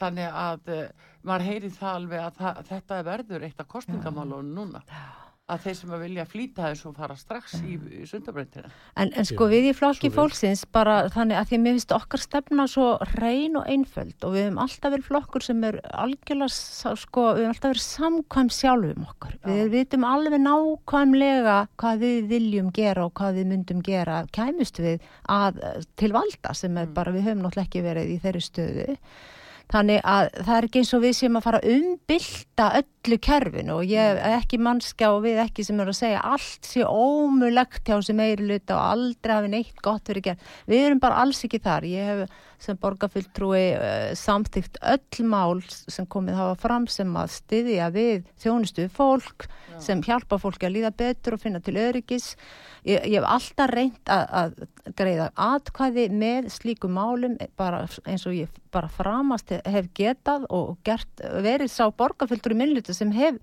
[0.00, 4.84] Þannig að uh, maður heyri það alveg að það, þetta verður eitt af kostningamálunum núna
[5.50, 8.70] að þeir sem að vilja flýta þessu og fara strax í, í sundabröndina.
[9.00, 12.22] En, en sko við í flokki fólksins bara þannig að því að mér finnst okkar
[12.22, 12.86] stefna svo
[13.16, 17.54] reyn og einföld og við hefum alltaf verið flokkur sem er algjörlega sko, við hefum
[17.54, 19.34] alltaf verið samkvæm sjálfum okkar.
[19.40, 19.48] Já.
[19.50, 25.10] Við vitum alveg nákvæmlega hvað við viljum gera og hvað við myndum gera kæmust við
[25.30, 25.60] að,
[26.00, 26.96] til valda sem er mm.
[26.96, 28.88] bara við höfum náttúrulega ekki verið í þeirri stöðu
[29.70, 33.76] Þannig að það er ekki eins og við séum að fara að umbylta öllu kerfinu
[33.78, 37.86] og ég er ekki mannskja og við ekki sem er að segja allt sé ómulagt
[37.86, 40.48] hjá sem meiri luta og aldrei hafi neitt gott verið gert.
[40.66, 41.86] Við erum bara alls ekki þar.
[41.86, 47.88] Ég hef sem borgarfulltrúi uh, samþygt öll mál sem komið hafa fram sem að styðja
[47.94, 49.78] við þjónustu fólk Já.
[49.86, 52.34] sem hjálpa fólki að líða betur og finna til öryggis.
[52.84, 58.36] Ég, ég hef alltaf reynd að, að greiða atkvæði með slíku málum bara eins og
[58.36, 63.38] ég bara framast hef getað og gert, verið sá borgarfulltrúi minnluta sem hef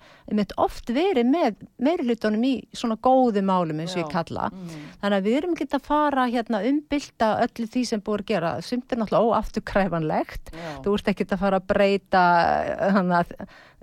[0.57, 4.49] oft verið með meirlutunum í svona góðu málum eins og ég kalla.
[4.53, 4.85] Mm.
[5.01, 8.53] Þannig að við erum ekki að fara hérna umbylta öllu því sem búið að gera.
[8.65, 10.53] Sumt er náttúrulega óafturkræfanlegt
[10.85, 12.23] þú ert ekki að fara að breyta
[12.63, 13.21] eh, hana,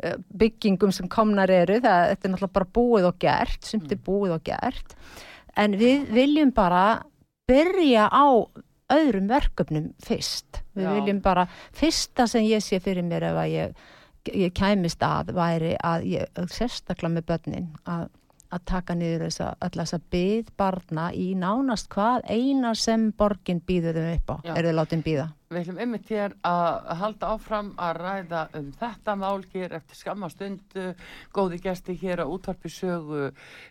[0.02, 4.04] eh, byggingum sem komnar eru, það, er náttúrulega bara búið og gert, er mm.
[4.08, 4.98] búið og gert
[5.60, 6.84] en við viljum bara
[7.48, 8.26] byrja á
[8.92, 10.92] öðrum verkefnum fyrst við Já.
[10.98, 13.86] viljum bara, fyrsta sem ég sé fyrir mér ef að ég,
[14.34, 18.10] ég kæmist að væri að ég sérstakla með börnin að
[18.54, 24.12] að taka niður þessa, þessa byð barna í nánast hvað eina sem borgin býður þau
[24.12, 24.52] upp á, Já.
[24.54, 25.26] er þau látið býða?
[25.52, 30.85] Við ætlum ymmið þér að halda áfram að ræða um þetta mál hér eftir skammastundu,
[31.37, 33.26] góði gæsti hér á útvarpi sögu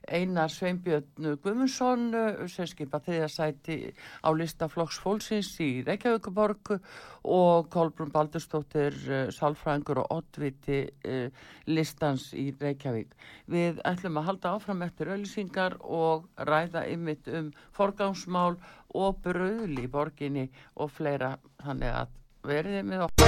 [0.06, 2.06] Einar Sveinbjörn Guðmundsson
[2.54, 3.80] sem skipa þeirra sæti
[4.22, 6.76] á lista Flokks Fólksins í Reykjavíkuborg
[7.24, 11.32] og Kolbrún Baldurstóttir eh, Salfrængur og Ottviti eh,
[11.66, 13.14] listans í Reykjavík.
[13.48, 18.60] Við ætlum að halda áfram eftir öllisingar og ræða ymmið um forgámsmál
[18.94, 21.38] og bröðli borginni og fleira.
[21.64, 22.08] Þannig að
[22.48, 23.28] verðið með okkur.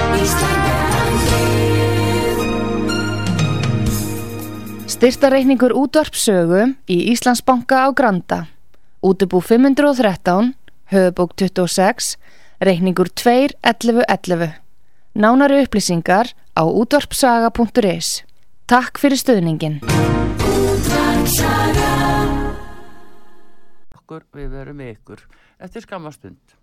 [4.96, 8.46] Styrtareikningur útvarpsögu í Íslandsbanka á Granda.
[9.04, 10.54] Útubú 513
[10.90, 12.16] höfubók 26
[12.58, 14.52] reikningur 2.11.11
[15.12, 18.22] Nánari upplýsingar á útvarpsaga.is
[18.66, 19.80] Takk fyrir stöðningin
[23.96, 25.26] Okkur, við verum ykkur
[25.62, 26.56] eftir skamastund.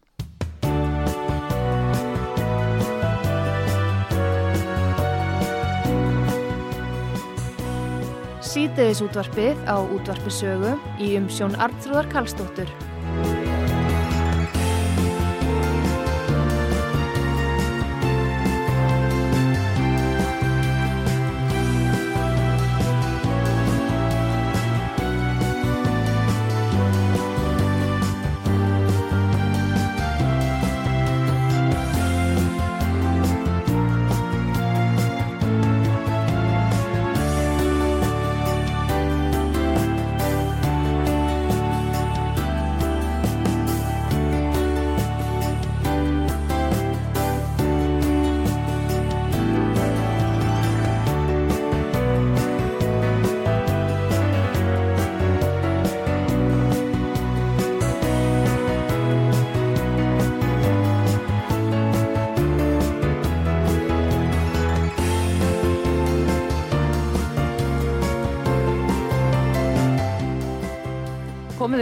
[8.54, 12.70] Sýteðis útvarpið á útvarpisögu í umsjón Arnþróðar Karlsdóttur.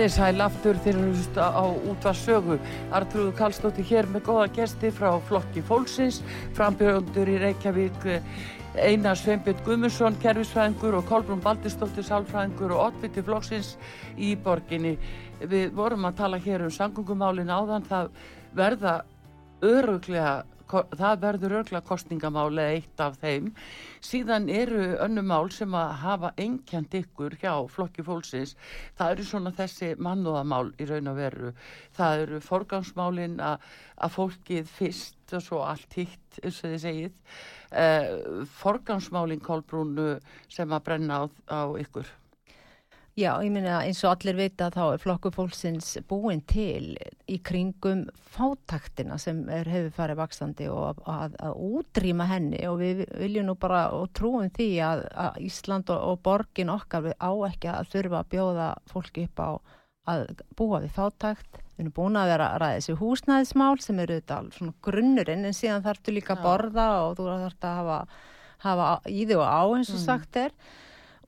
[0.01, 2.55] Þið sæl aftur þegar þú veist á útvarsögu.
[2.97, 6.23] Artrúðu Kallstóttir hér með góða gesti frá Flokki Fólksins,
[6.57, 8.07] frambjörgundur í Reykjavík,
[8.81, 13.75] Einar Sveinbjörn Guðmundsson, kervisfræðingur og Kolbrún Baldistóttir, sálfræðingur og Ottviti Flokksins
[14.17, 14.95] í borginni.
[15.37, 18.09] Við vorum að tala hér um sangungumálin áðan, það
[18.57, 18.95] verða
[19.61, 20.39] öruglega
[20.71, 23.51] það verður örgla kostningamáli eitt af þeim.
[24.03, 28.55] Síðan eru önnu mál sem að hafa engjant ykkur hjá flokki fólksins.
[28.99, 31.53] Það eru svona þessi mannúðamál í raun og veru.
[31.97, 37.13] Það eru forgangsmálin að fólkið fyrst og svo allt hitt eins og þið segið.
[37.71, 38.09] Eh,
[38.59, 40.17] forgangsmálin Kolbrúnu
[40.51, 42.09] sem að brenna á, á ykkur
[43.19, 46.93] Já, ég minna eins og allir vita þá er flokku fólksins búin til
[47.27, 53.01] í kringum fátaktina sem er hefur farið vaksandi og að, að útrýma henni og við
[53.19, 57.31] viljum nú bara og trúum því að, að Ísland og, og borgin okkar við á
[57.49, 59.51] ekki að þurfa að bjóða fólki upp á
[60.11, 60.23] að
[60.57, 61.59] búa við fátakt.
[61.75, 65.57] Við erum búin að vera að ræða þessi húsnæðismál sem eru þetta svona grunnurinn en
[65.57, 67.99] síðan þarftu líka að borða og þú þarfst að hafa,
[68.63, 70.05] hafa í þig og á eins og mm.
[70.05, 70.55] sagt er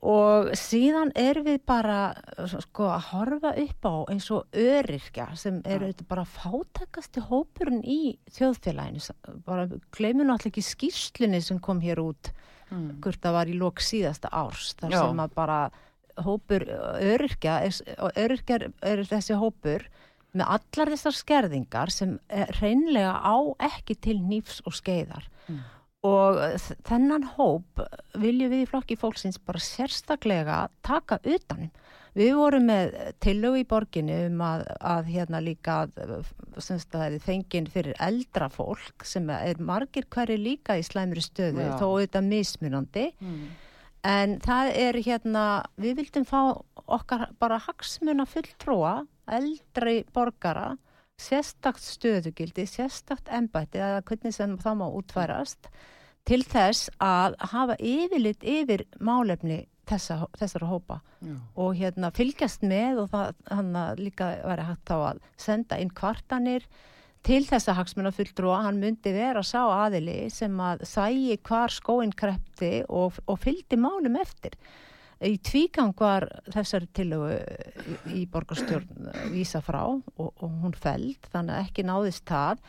[0.03, 1.99] og síðan erum við bara
[2.51, 6.05] sko að horfa upp á eins og öryrkja sem eru ja.
[6.09, 9.15] bara fátakasti hópurinn í þjóðfélaginu
[9.47, 12.33] bara gleyminu allir ekki skýrslinni sem kom hér út
[12.69, 12.99] mm.
[13.03, 15.01] hvort það var í lók síðasta árs þar Já.
[15.05, 15.59] sem að bara
[16.23, 16.65] hópur
[16.99, 17.59] öryrkja
[18.11, 19.87] öryrkjar eru þessi hópur
[20.33, 22.17] með allar þessar skerðingar sem
[22.59, 23.37] reynlega á
[23.71, 25.63] ekki til nýfs og skeiðar mm
[26.03, 26.41] og
[26.83, 27.79] þennan hóp
[28.19, 31.71] viljum við í flokki fólksins bara sérstaklega taka utanum.
[32.13, 32.91] Við vorum með
[33.23, 35.77] tillög í borginu um að, að hérna líka
[37.25, 41.73] þengin fyrir eldra fólk sem er margir hverju líka í slæmri stöðu Já.
[41.79, 43.41] þó auðvitað mismunandi mm.
[44.11, 45.47] en það er hérna
[45.81, 46.39] við vildum fá
[46.85, 48.99] okkar bara hagsmuna fulltrúa
[49.33, 50.75] eldri borgara
[51.19, 55.69] sérstakt stöðugildi, sérstakt embætti eða hvernig sem það má útværast
[56.27, 61.01] til þess að hafa yfirlit yfir málefni þessa, þessara hópa.
[61.23, 61.35] Já.
[61.55, 66.65] og hérna fylgjast með og það hann líka verið hægt þá að senda inn kvartanir
[67.23, 72.81] til þessa hagsmunafulltrú að hann myndi vera sá aðili sem að sæi hvar skóinn krepti
[72.89, 74.57] og, og fylgdi málum eftir
[75.23, 77.37] í tvígang var þessari tillögu
[78.13, 82.63] í borgarstjórn vísa frá og, og hún feld þannig að ekki náðist það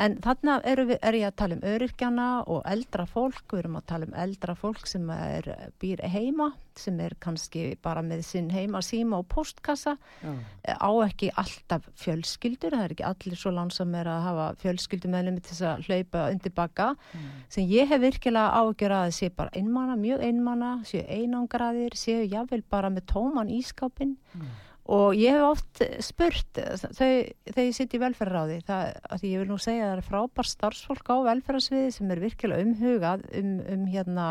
[0.00, 3.86] En þarna við, er ég að tala um öryrkjana og eldra fólk, við erum að
[3.90, 5.48] tala um eldra fólk sem er,
[5.82, 6.46] býr heima,
[6.80, 10.30] sem er kannski bara með sinn heima síma og postkassa, Já.
[10.64, 15.42] á ekki alltaf fjölskyldur, það er ekki allir svo lansam er að hafa fjölskyldur meðlum
[15.42, 17.28] til þess að hlaupa undir baka, mm.
[17.52, 22.64] sem ég hef virkilega ágjör að sé bara einmana, mjög einmana, séu einangraðir, séu jáfnvel
[22.72, 26.58] bara með tóman ískápinn, mm og ég hef oft spurt
[26.96, 31.12] þegar ég sitt í velferðaráði að ég vil nú segja að það er frábær starfsfólk
[31.14, 34.26] á velferðarsviði sem er virkilega umhugað um, um hérna,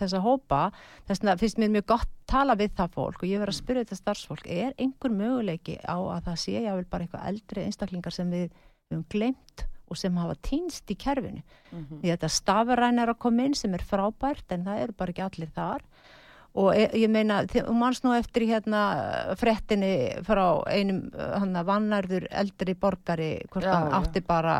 [0.00, 0.62] þessa hópa.
[1.06, 3.84] Þess að finnst mér mjög gott tala við það fólk og ég verið að spyrja
[3.84, 8.32] þetta starfsfólk er einhver möguleiki á að það sé vil bara eitthvað eldri einstaklingar sem
[8.32, 8.48] við
[8.90, 11.42] höfum glemt og sem hafa týnst í kerfinu?
[11.70, 12.00] Mm -hmm.
[12.00, 15.12] því að þetta stafaræn er að koma inn sem er frábært en það eru bara
[15.12, 15.82] ekki allir þar
[16.52, 18.82] og e, ég meina, þú manns nú eftir hérna
[19.40, 24.28] frettinni frá einum hann að vannarður eldri borgari hvort já, hann átti já.
[24.28, 24.56] bara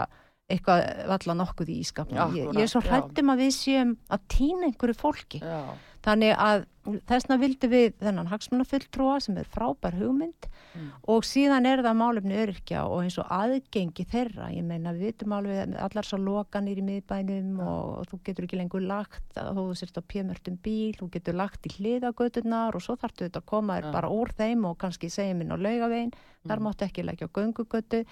[0.53, 4.69] eitthvað valla nokkuð í ískapnum ég, ég er svo hrættum að við séum að týna
[4.69, 5.61] einhverju fólki já.
[6.05, 10.89] þannig að þessna vildi við þennan hagsmunafulltrúa sem er frábær hugmynd mm.
[11.15, 15.37] og síðan er það málefni örkja og eins og aðgengi þeirra ég meina við vitum
[15.37, 17.61] alveg allar svo lokanir í miðbænum mm.
[17.63, 21.39] og, og þú getur ekki lengur lagt að þú sérst á pjömörtum bíl þú getur
[21.39, 23.95] lagt í hliðagötunar og svo þartu þetta að koma mm.
[23.95, 26.11] bara úr þeim og kannski segja minn á laugavegin
[26.43, 26.67] þar mm.
[26.67, 28.03] máttu ekki leggja á göngugötu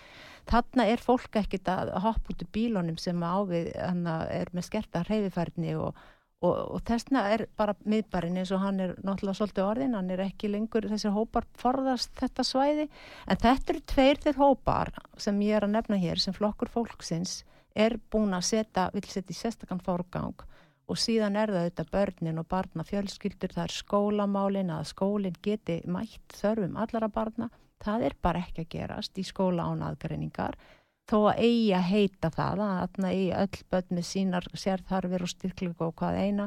[0.51, 5.75] þarna er fólk ekkit að hoppa út úr bílunum sem ávið er með skerta hreyfifærni
[5.75, 5.99] og
[6.41, 10.23] og, og þessna er bara miðbarinn eins og hann er náttúrulega svolítið orðin, hann er
[10.25, 12.87] ekki lengur þessir hópar forðast þetta svæði.
[13.27, 17.43] En þetta eru tveir þeir hópar sem ég er að nefna hér sem flokkur fólksins
[17.77, 20.47] er búin að setja, vil setja í sestakann fórgang
[20.91, 25.77] og síðan er það auðvitað börnin og barna fjölskyldur, það er skólamálin að skólinn geti
[25.87, 27.47] mætt þörfum allara barna,
[27.79, 30.59] það er bara ekki að gerast í skóla án aðgreiningar
[31.11, 35.33] þó að eigi að heita það að þarna eigi öll börn með sínar sérþarfir og
[35.33, 36.47] styrklingu og hvað eina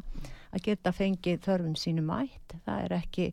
[0.54, 2.56] að geta fengið þörfum sínu mætt.
[2.66, 3.28] Það er ekki,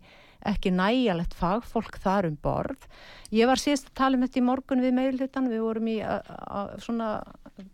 [0.50, 2.86] ekki næjalegt fagfólk þar um borð.
[3.34, 6.20] Ég var síðast að tala um þetta í morgun við meilhutan við vorum í a,
[6.26, 7.10] a, svona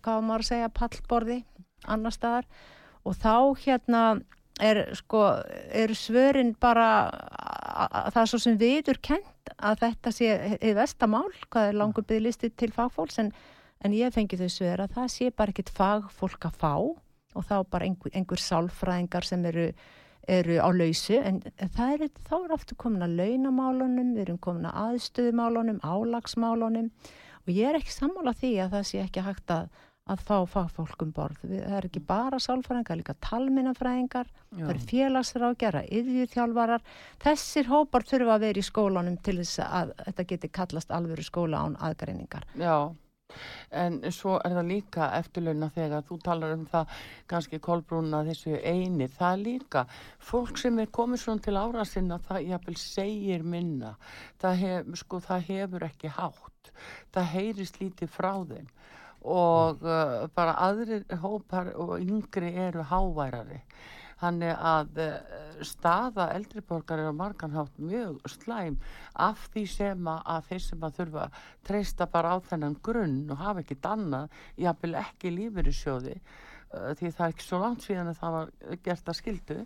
[0.04, 1.42] hvað maður að segja pallborði
[1.86, 2.48] annar staðar.
[3.06, 4.02] Og þá hérna
[4.62, 5.22] er sko
[5.74, 10.30] er svörin bara að það er svo sem viður kent að þetta sé
[10.64, 13.32] í vestamál, hvað er langur bygglisti til fagfólks en,
[13.84, 16.74] en ég fengi þau svör að það sé bara ekkit fagfólk að fá
[17.36, 19.66] og þá bara einhver, einhver sálfræðingar sem eru,
[20.24, 24.70] eru á lausu en það er, þá er aftur komin að launamálunum, við erum komin
[24.70, 26.88] að aðstöðumálunum, álagsmálunum
[27.44, 29.68] og ég er ekki sammála því að það sé ekki hægt að
[30.06, 31.40] að fá fagfólk um borð.
[31.46, 36.84] Það er ekki bara sálfræðingar, líka talminnafræðingar, það eru félagsrákjara, yðvíðþjálfarar.
[37.24, 41.64] Þessir hópar þurfa að vera í skólanum til þess að þetta geti kallast alvöru skóla
[41.66, 42.46] án aðgreiningar.
[42.60, 42.94] Já,
[43.82, 46.94] en svo er það líka eftirlauna þegar þú talar um það
[47.32, 49.10] kannski kolbrúna þessu eini.
[49.10, 49.86] Það er líka
[50.22, 53.96] fólk sem er komið svona til ára sinna, það jáfnvel segir minna.
[54.38, 56.72] Það, hef, sko, það hefur ekki hátt.
[57.10, 58.70] Það heyrist lítið frá þeim
[59.26, 63.60] og uh, bara aðrir hópar og yngri eru háværari.
[64.20, 65.16] Þannig að uh,
[65.66, 68.78] staða eldriborgar er á marganhátt mjög slæm
[69.12, 73.42] af því sem að þeir sem að þurfa að treysta bara á þennan grunn og
[73.42, 77.84] hafa ekkit annað, jápil ekki lífur í sjóði uh, því það er ekki svo langt
[77.84, 78.56] síðan að það var
[78.88, 79.60] gert að skildu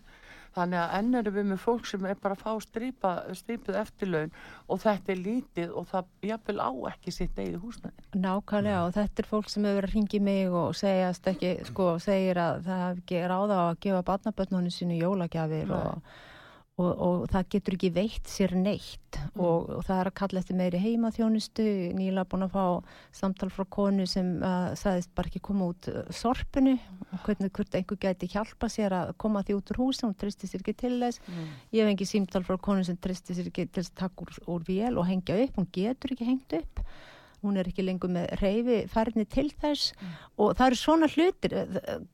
[0.56, 4.32] þannig að enn eru við með fólk sem er bara að fá strípa, strípið eftirlaun
[4.66, 8.08] og þetta er lítið og það jafnvel á ekki sitt eigið húsnæði.
[8.24, 11.92] Nákvæmlega og þetta er fólk sem hefur verið að ringi mig og segjast ekki, sko,
[12.02, 16.18] segir að það ekki ráða að gefa barnabötnunum sínu jólagjafir og
[16.80, 18.96] og, og það getur ekki veitt sér neitt.
[19.10, 19.40] Mm.
[19.42, 21.64] og, og það er að kalla eftir meiri heimaþjónustu,
[21.98, 22.64] nýla búin að fá
[23.20, 26.76] samtal frá konu sem uh, sagðist bara ekki koma út uh, sorpinu.
[27.10, 30.18] Og hvernig hvort einhver gæti hjálpa sér að koma því út úr hús og hún
[30.22, 31.22] tristi sér ekki til þess.
[31.26, 31.54] Mm.
[31.74, 34.42] ég hef engi símtal frá konu sem tristi sér ekki til þess að taka úr,
[34.54, 36.84] úr vél og hengja upp, hún getur ekki hengt upp
[37.44, 40.12] hún er ekki lengur með reyfi færni til þess mm.
[40.42, 41.56] og það eru svona hlutir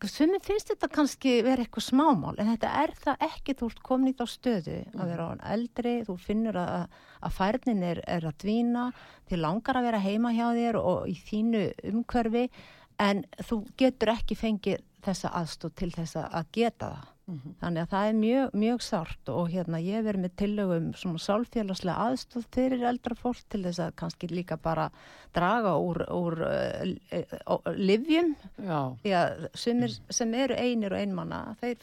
[0.06, 4.12] sumið finnst þetta kannski verið eitthvað smámál en þetta er það ekki þú ert komin
[4.12, 5.00] í þá stöðu mm.
[5.00, 6.86] að vera á en eldri þú finnur að,
[7.20, 8.86] að færnin er, er að dvína
[9.30, 12.46] þið langar að vera heima hjá þér og í þínu umhverfi
[13.02, 17.54] en þú getur ekki fengið þessa aðstóð til þess að geta það Mm -hmm.
[17.60, 22.04] Þannig að það er mjög, mjög sárt og hérna ég verði með tillögum svona sálfélagslega
[22.06, 24.90] aðstóð fyrir eldra fólk til þess að kannski líka bara
[25.34, 26.86] draga úr, úr uh,
[27.50, 28.36] uh, livjum
[29.02, 31.76] því að sumir sem eru einir og einmanna þeir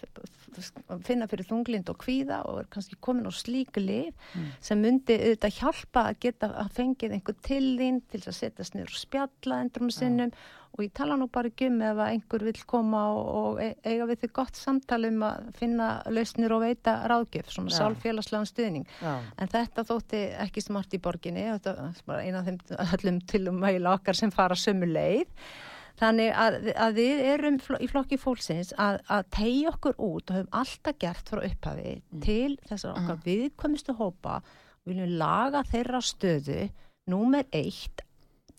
[1.04, 4.50] finna fyrir þunglind og kvíða og er kannski komin á slíku liv mm.
[4.62, 8.88] sem myndi auðvitað hjálpa að geta að fengið einhver til þín til að setja snur
[8.88, 13.04] spjalla endrum sinnum ja og ég tala nú bara ekki um ef einhver vil koma
[13.14, 17.52] og, og e, eiga við því gott samtal um að finna lausnir og veita ráðgjöf,
[17.54, 19.14] svona sálfélagslegan stuðning Já.
[19.38, 23.62] en þetta þótti ekki smart í borginni, þetta er eina af þeim öllum til um
[23.62, 25.30] mæla okkar sem fara sömu leið
[26.02, 30.56] Þannig að, að við erum í flokki fólksins að, að tegja okkur út og höfum
[30.62, 32.24] alltaf gert frá upphafi mm.
[32.26, 33.26] til þessar okkar mm.
[33.28, 34.40] viðkomistu hópa,
[34.90, 36.66] viljum laga þeirra stöðu,
[37.14, 38.02] númer eitt,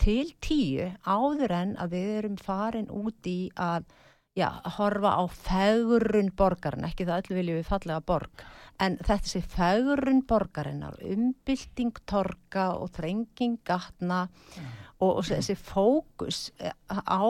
[0.00, 3.86] til tíu áður en að við erum farin út í að
[4.34, 8.44] já, horfa á fegurun borgarinn, ekki það öllu viljum við fallega borg,
[8.82, 14.74] en þetta sé fegurun borgarinnar, umbylting torka og þrenging gatna mm.
[14.98, 17.22] og, og þessi fókus eh, á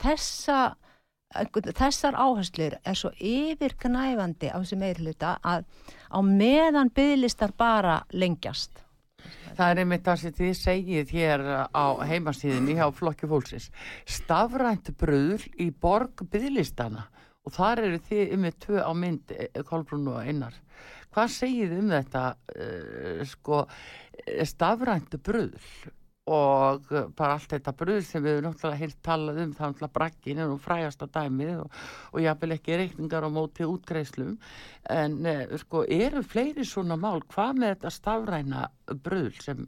[0.00, 0.60] þessa
[1.76, 5.66] þessar áherslur er svo yfirknæfandi á þessi meirluta að
[6.08, 8.85] á meðan bygglistar bara lengjast
[9.56, 13.70] Það er einmitt það sem þið segið hér á heimastíðinni hjá Flokki Fólksins.
[14.04, 17.06] Stafrænt bröður í borg byggðlistana
[17.46, 20.56] og þar eru þið um með tvö á mynd, eh, Kolbrún og Einar.
[21.14, 23.62] Hvað segið um þetta uh, sko,
[24.44, 25.70] stafrænt bröður?
[26.26, 29.96] Og bara allt þetta bröð sem við erum náttúrulega heilt talað um það er náttúrulega
[29.98, 31.76] braggin og frægasta dæmið og,
[32.10, 34.32] og jáfnvel ekki reikningar á móti útgreislum
[34.90, 38.66] en eh, sko eru fleiri svona mál hvað með þetta stafræna
[39.06, 39.62] bröð sem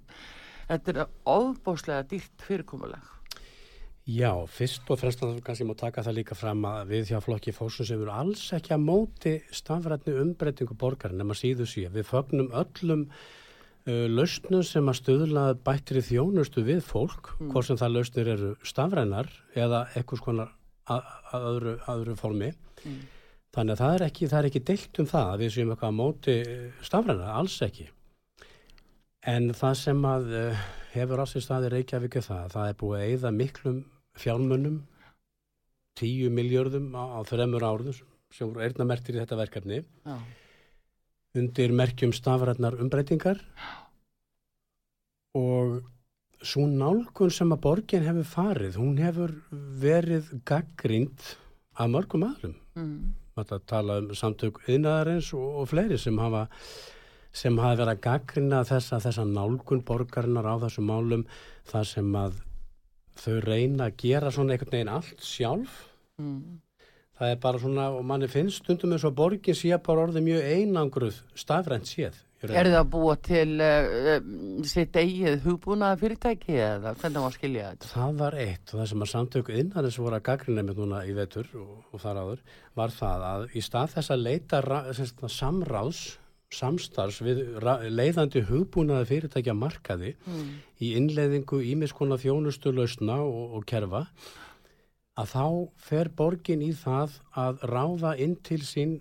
[0.67, 1.01] þetta er
[1.31, 3.15] ofbóslega dýrt fyrirkomuleg
[4.09, 7.53] Já, fyrst og fremst að kannski má taka það líka fram að við hjá flokki
[7.53, 12.09] fósum sem eru alls ekki að móti stafrætni umbreytingu borgarinn en maður síðu síðan við
[12.09, 13.05] fögnum öllum
[13.89, 17.53] lausnum sem að stöðla bættri þjónustu við fólk, mm.
[17.53, 20.51] hvort sem það lausnir eru stafrænar eða eitthvað skonar
[20.93, 22.51] að, að öðru, öðru formi.
[22.83, 22.99] Mm.
[23.57, 25.95] Þannig að það er ekki, það er ekki deilt um það að við séum eitthvað
[25.97, 26.35] á móti
[26.85, 27.89] stafrænar, alls ekki.
[29.29, 33.07] En það sem að uh, hefur alls í staði Reykjavík það, það er búið að
[33.07, 33.81] eigða miklum
[34.19, 34.83] fjármönnum,
[35.99, 37.97] tíu miljörðum á, á þreymur áruðum
[38.35, 39.81] sem voru eirnamertir í þetta verkefni.
[40.05, 40.19] Já
[41.37, 43.41] undir merkjum stafrætnar umbreytingar
[45.37, 45.81] og
[46.41, 49.35] svo nálgun sem að borgin hefur farið, hún hefur
[49.83, 51.35] verið gaggrind
[51.79, 52.95] af mörgum aðrum mm.
[53.43, 56.47] að tala um samtök yðnaðarins og, og fleiri sem hafa
[57.35, 61.27] sem hafa verið að gaggrina þessa, þessa nálgun borgarinnar á þessum málum
[61.69, 62.41] þar sem að
[63.19, 65.85] þau reyna að gera svona einhvern veginn allt sjálf.
[66.23, 66.63] Mm
[67.19, 70.49] það er bara svona og manni finnst stundum eins og borgin sé bara orðið mjög
[70.55, 74.13] einangruð stafrænt séð Er það að búa til uh,
[74.71, 77.89] sitt eigið hugbúnaða fyrirtæki eða hvernig var að skilja þetta?
[77.91, 80.79] Það var eitt og það sem að samtöku innan þess að voru að gaggrina með
[80.79, 82.45] núna í vetur og, og þar áður
[82.79, 84.63] var það að í stað þess að leita
[85.01, 86.03] semst, samráðs,
[86.55, 87.43] samstarfs við
[87.91, 90.49] leiðandi hugbúnaða fyrirtækja markaði mm.
[90.79, 94.07] í innleiðingu ímiskona þjónustu lausna og, og kerfa
[95.19, 95.45] að þá
[95.89, 98.99] fer borgin í það að ráða inn til sín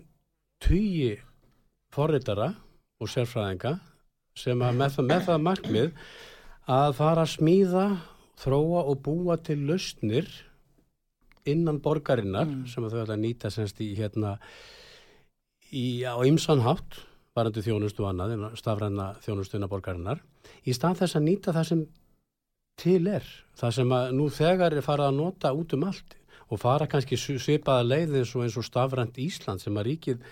[0.62, 1.14] tugi
[1.94, 2.52] forritara
[2.98, 3.76] og sérfræðinga
[4.38, 5.92] sem að með það, með það markmið
[6.68, 7.86] að fara að smíða,
[8.38, 10.28] þróa og búa til lausnir
[11.48, 12.66] innan borgarinnar mm.
[12.70, 14.36] sem þau ætla að nýta semst í hérna
[15.70, 17.00] í, á ymsanhátt
[17.38, 20.22] varandi þjónustu annað, stafræna þjónustu innan borgarinnar,
[20.66, 21.84] í stað þess að nýta það sem
[22.78, 23.26] til er,
[23.58, 26.16] það sem að nú þegar er farað að nota út um allt
[26.48, 30.22] og fara kannski svipaða leið eins og eins og stafrænt Ísland sem að ríkið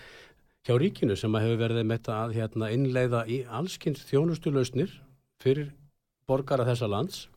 [0.67, 4.93] hjá ríkinu sem að hefur verið með að hérna, innleiða í allskynns þjónustulausnir
[5.43, 5.71] fyrir
[6.27, 7.27] borgara þessa lands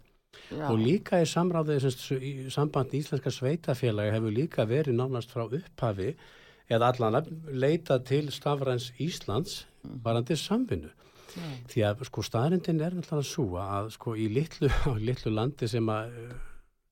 [0.50, 0.66] Já.
[0.70, 1.86] og líka í samráðið
[2.18, 6.14] í samband íslenska sveitafélagi hefur líka verið nánast frá upphafi
[6.70, 10.00] eða allan að leita til stafræns Íslands mm.
[10.06, 10.90] varandi samvinnu
[11.36, 11.56] mm.
[11.72, 14.70] því að sko staðrindin er alltaf að súa að sko í litlu,
[15.08, 16.14] litlu landi sem að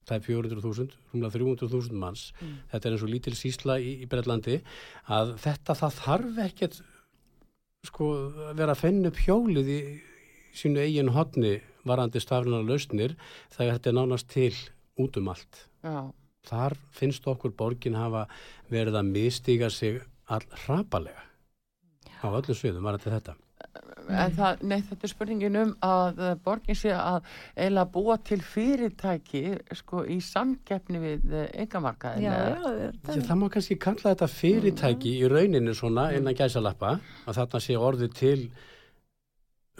[0.09, 2.53] það er 400.000, rúmlega 300.000 manns mm.
[2.71, 4.59] þetta er eins og lítil sísla í, í Breitlandi
[5.15, 6.79] að þetta það þarf ekkert
[7.87, 8.11] sko
[8.49, 9.81] að vera að fennu pjólið í
[10.59, 13.15] sínu eigin hodni varandi staflunar lausnir
[13.53, 14.53] þegar þetta er nánast til
[14.99, 16.09] út um allt Já.
[16.49, 18.25] þar finnst okkur borgin hafa
[18.71, 21.23] verið að mistiga sig all hrapalega
[22.19, 23.37] á öllu sviðum varandi þetta
[24.09, 27.27] en það, nei þetta er spurningin um að borgin sé að
[27.59, 29.43] eila búa til fyrirtæki
[29.81, 33.23] sko í samkeppni við engamarkaðin já, já, það...
[33.29, 35.19] það má kannski kalla þetta fyrirtæki mm.
[35.19, 38.39] í rauninu svona innan gæsalappa að þarna sé orði til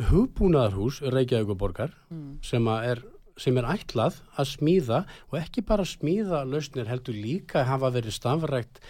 [0.09, 2.37] hugbúnaðarhús Reykjavíkuborgar mm.
[2.45, 3.03] sem er
[3.39, 8.81] sem er ætlað að smíða og ekki bara smíða lausnir heldur líka hafa verið stafrækt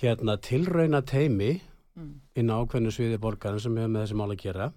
[0.00, 1.60] hérna tilrauna teimi
[1.96, 2.14] mm.
[2.36, 4.70] inn á ákveðinu sviði borgarinn sem hefur með þessi mál að gera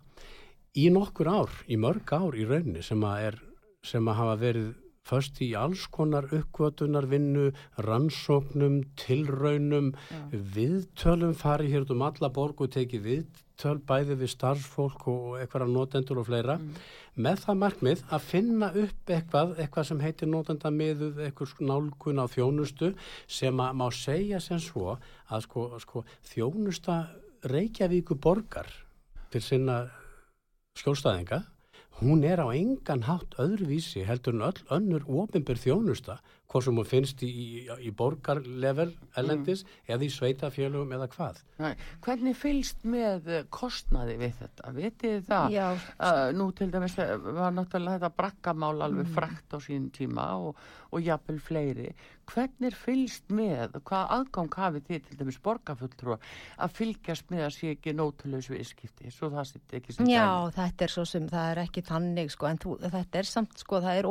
[0.77, 3.39] í nokkur ár, í mörg ár í rauninni sem að, er,
[3.85, 4.69] sem að hafa verið
[5.09, 7.49] först í alls konar uppkvötunarvinnu,
[7.85, 10.19] rannsóknum, tilraunum, ja.
[10.55, 13.07] viðtölum farið hér út um alla borg og tekið
[13.59, 16.75] viðtöl bæði við starfsfólk og eitthvað notendur og fleira mm.
[17.19, 22.93] með það markmið að finna upp eitthvað, eitthvað sem heitir notendamiðuð, eitthvað nálgun á þjónustu
[23.27, 24.95] sem að má segja sem svo
[25.27, 26.99] að sko, sko þjónusta
[27.43, 28.67] Reykjavíku borgar
[29.31, 29.89] til sinna
[30.79, 31.43] skjólstæðinga
[31.99, 36.19] hún er á engan hátt öðruvísi heldur en öll önnur ofinbér þjónusta
[36.49, 37.47] hvort sem hún finnst í, í,
[37.85, 38.89] í borgarlevel
[39.19, 39.73] ellendis mm.
[39.93, 41.41] eða í sveitafélugum eða hvað.
[41.61, 41.73] Nei,
[42.05, 44.73] hvernig fylgst með kostnaði við þetta?
[44.77, 45.57] Vitið það?
[45.99, 49.17] Uh, nú til dæmis var náttúrulega þetta brakkamál alveg mm.
[49.17, 51.91] frækt á sín tíma og, og jafnvel fleiri.
[52.29, 57.71] Hvernig fylgst með, hvað aðgang hafið þið til dæmis borgarfulltrú að fylgjast með að sé
[57.73, 59.09] ekki nótulegs viðskipti?
[59.13, 60.53] Svo það sitt ekki sem Já, dæmi.
[60.59, 63.81] þetta er svo sem, það er ekki þannig sko, en þú, þetta er samt sko,
[63.81, 64.09] það er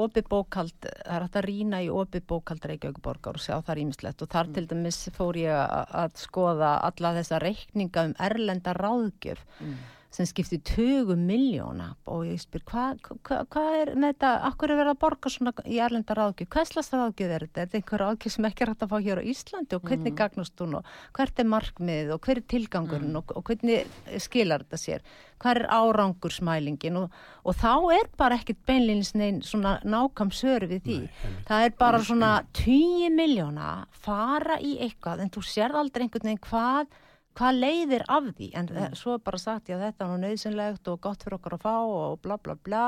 [2.28, 4.22] opið bókald, það er hægt að rína í opið bókald Reykjavíkuborgar og sjá þar ímislegt
[4.22, 4.54] og þar mm.
[4.54, 9.44] til dæmis fór ég að skoða alla þessa reikninga um erlenda ráðgjöf.
[9.60, 14.72] Mm sem skiptir 20 miljóna og ég spyr hvað hva, hva er með þetta, akkur
[14.72, 17.60] er verið að borga svona í erlenda ráðgjöf, hvað slags ráðgjöf er þetta?
[17.60, 20.12] Er þetta einhver ráðgjöf sem ekki er hægt að fá hér á Íslandi og hvernig
[20.14, 20.18] mm.
[20.22, 23.18] gagnast hún og hvert er markmið og hver er tilgangurinn mm.
[23.20, 25.04] og, og hvernig skilar þetta sér?
[25.38, 26.96] Hvað er árangursmælingin?
[27.02, 30.96] Og, og þá er bara ekkit beinleins neinn svona nákam söru við því.
[31.04, 36.32] Nei, það er bara svona 20 miljóna fara í eitthvað en þú sér aldrei einhvern
[36.32, 36.96] veginn hvað
[37.38, 38.94] hvað leiðir af því en mm.
[38.98, 41.74] svo er bara sagt já þetta er nú nöðsynlegt og gott fyrir okkar að fá
[41.78, 42.84] og bla bla bla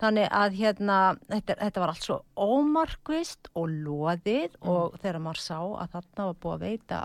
[0.00, 0.98] þannig að hérna
[1.30, 4.68] þetta, þetta var allt svo ómarkvist og loðið mm.
[4.72, 7.00] og þegar maður sá að þarna var búið að veita,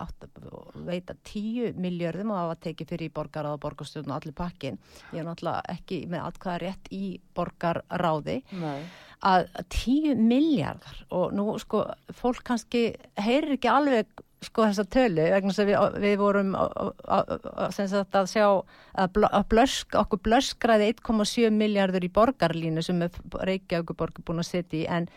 [0.90, 4.78] veita tíu miljörðum og það var tekið fyrir í borgarráð og borgarstjórn og allir pakkin
[5.14, 7.04] ég er náttúrulega ekki með allkvæða rétt í
[7.34, 8.84] borgarráði Nei.
[9.24, 12.86] að tíu miljardar og nú sko fólk kannski
[13.24, 16.54] heyrir ekki alveg sko þessa tölu vegna sem við, við vorum
[17.74, 18.46] sagt, að sjá
[19.04, 24.80] að blösk, okkur blöskraði 1,7 miljardur í borgarlínu sem Reykjavík borg er búin að setja
[24.80, 25.08] í en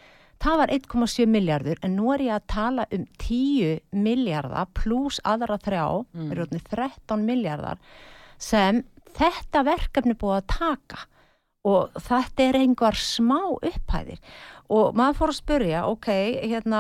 [0.44, 5.58] það var 1,7 miljardur en nú er ég að tala um 10 miljardar pluss aðra
[5.64, 6.62] þrjá mm.
[6.70, 7.82] 13 miljardar
[8.38, 8.84] sem
[9.18, 11.06] þetta verkefni búið að taka
[11.68, 14.22] og þetta er einhver smá upphæðir.
[14.68, 16.08] Og maður fór að spurja, ok,
[16.44, 16.80] hérna,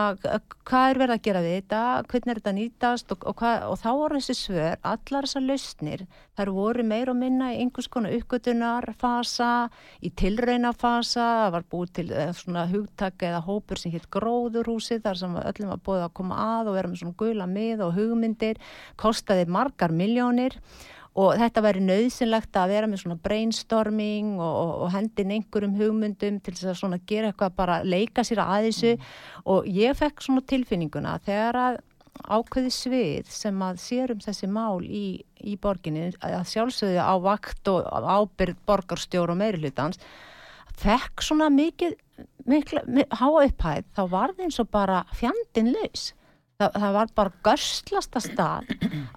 [0.67, 3.13] hvað er verið að gera við þetta, hvernig er þetta nýtast?
[3.15, 6.03] Og, og, hvað, og þá voru þessi svör, allar þessar lausnir,
[6.35, 9.51] þar voru meir og minna í einhvers konar uppgötunarfasa,
[10.03, 15.23] í tilraunafasa, það var búið til eh, svona hugtak eða hópur sem hitt gróðurhúsi þar
[15.23, 18.59] sem öllum var búið að koma að og vera með svona gula mið og hugmyndir,
[18.99, 20.59] kostaði margar miljónir
[21.17, 26.39] og þetta væri nöðsynlegt að vera með svona brainstorming og, og, og hendin einhverjum hugmyndum
[26.45, 29.11] til þess að svona gera eitthvað bara leika sér að þessu mm.
[29.53, 31.79] og ég fekk svona tilfinninguna þegar að
[32.37, 37.85] ákveði svið sem að sérum þessi mál í, í borginni að sjálfsögðu á vakt og
[37.85, 40.01] ábyrð borgarstjóru og meiri hlutans
[40.77, 41.95] fekk svona mikið
[42.49, 46.11] mikla, mikla, háa upphæð þá var það eins og bara fjandin laus
[46.61, 48.69] það, það var bara görslasta stað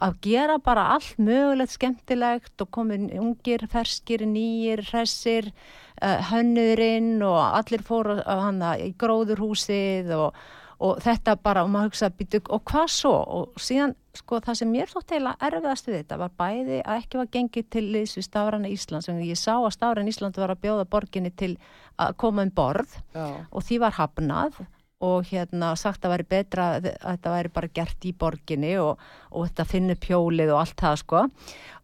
[0.05, 7.41] að gera bara allt mögulegt skemmtilegt og komin ungir, ferskir, nýjir, hressir uh, hönnurinn og
[7.41, 10.37] allir fóru uh, hana í gróðurhúsið og,
[10.81, 14.73] og þetta bara og maður hugsaði býtu og hvað svo og síðan sko það sem
[14.73, 18.73] mér þótt heila erfiðast við þetta var bæði að ekki var gengið til við Stafræna
[18.73, 21.55] Ísland sem ég sá að Stafræna Ísland var að bjóða borginni til
[22.01, 23.29] að koma um borð Já.
[23.49, 24.59] og því var hafnað
[25.01, 29.01] og hérna sagt að væri betra að þetta væri bara gert í borginni og,
[29.33, 31.23] og þetta finnu pjólið og allt það sko.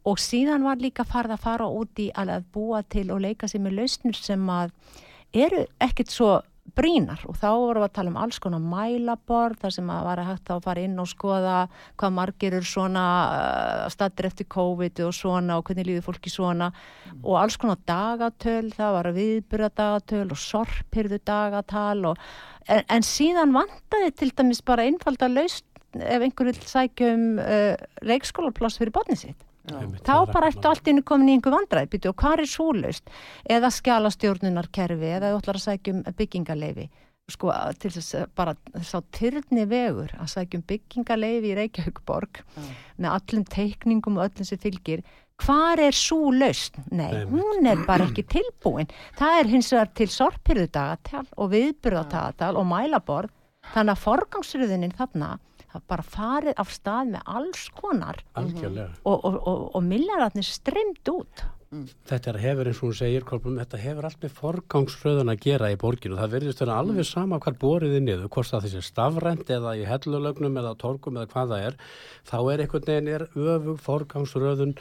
[0.07, 3.65] Og síðan var líka farið að fara út í að búa til og leika sér
[3.65, 4.75] með lausnir sem að
[5.37, 6.31] eru ekkert svo
[6.77, 10.23] brínar og þá vorum við að tala um alls konar mælaborð þar sem að var
[10.23, 11.55] að hægt að fara inn og skoða
[12.01, 16.71] hvað margir eru svona uh, stattir eftir COVID og svona og hvernig líður fólki svona
[16.73, 17.23] mm.
[17.23, 22.29] og alls konar dagatöl, það var viðbyrja dagatöl og sorpirðu dagatal og,
[22.69, 25.67] en, en síðan vandaði til dæmis bara einfalda laust
[25.97, 27.75] ef einhver vil sækja um uh,
[28.05, 29.47] leikskólapláss fyrir botnið sitt
[30.07, 33.11] þá bara ertu allt innu komin í einhver vandræð og hvað er súlaust?
[33.45, 36.89] Eða skjálastjórnunarkerfi eða þú ætlar að sækjum byggingaleifi
[37.33, 37.51] sko
[37.83, 42.69] til þess að bara að tyrni vegur að sækjum byggingaleifi í Reykjavíkborg mm.
[43.03, 45.03] með allum teikningum og öllum sem fylgir.
[45.43, 46.79] Hvað er súlaust?
[46.97, 48.89] Nei, hún er bara ekki tilbúin.
[49.19, 53.35] Það er hins vegar til sorpirðudagatal og viðbyrðadagatal og mælaborð.
[53.75, 55.35] Þannig að forgangsröðinin þarna
[55.89, 58.95] bara farið af stað með alls konar Algjörlega.
[59.05, 61.85] og, og, og, og millararnir streymt út mm.
[62.09, 65.81] Þetta hefur eins og hún segir Kolbjörn, þetta hefur allt með forgangsröðun að gera í
[65.81, 67.11] borginu, það verðist vera alveg mm.
[67.11, 71.55] sama hvað boriði niður, hvort það þessi stafrænt eða í hellulögnum eða torgum eða hvað
[71.55, 71.79] það er,
[72.31, 74.77] þá er einhvern veginn er öfug forgangsröðun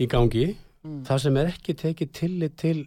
[0.00, 0.48] í gangi,
[0.86, 1.02] mm.
[1.08, 2.78] það sem er ekki tekið tillit til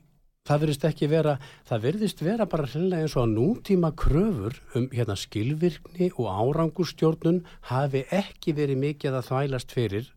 [0.46, 1.36] það verðist ekki vera,
[1.66, 7.42] það verðist vera bara hlunlega eins og að nútíma kröfur um hérna skilvirkni og árangustjórnun
[7.72, 10.12] hafi ekki verið mikið að þvælast fyrir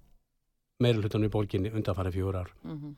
[0.84, 2.52] meirulhutunum í bólkinni undanfæra fjóra ár.
[2.62, 2.94] Mm -hmm.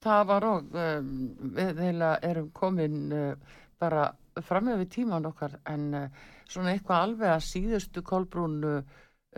[0.00, 1.08] Það var og um,
[1.56, 3.34] við heila erum komin uh,
[3.78, 4.12] bara
[4.46, 6.08] fram með við tíman okkar en uh,
[6.48, 8.82] svona eitthvað alveg að síðustu kolbrún uh,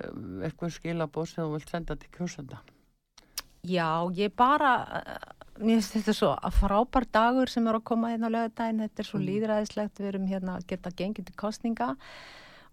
[0.05, 2.61] um, eitthvað skilabóð sem þú vilt senda til kjósenda.
[3.65, 4.87] Já, ég bara
[5.61, 9.09] mér finnst þetta svo frábær dagur sem er að koma hérna á lögadaginn, þetta er
[9.09, 9.27] svo mm.
[9.29, 11.91] líðræðislegt, við erum hérna að geta gengið til kostninga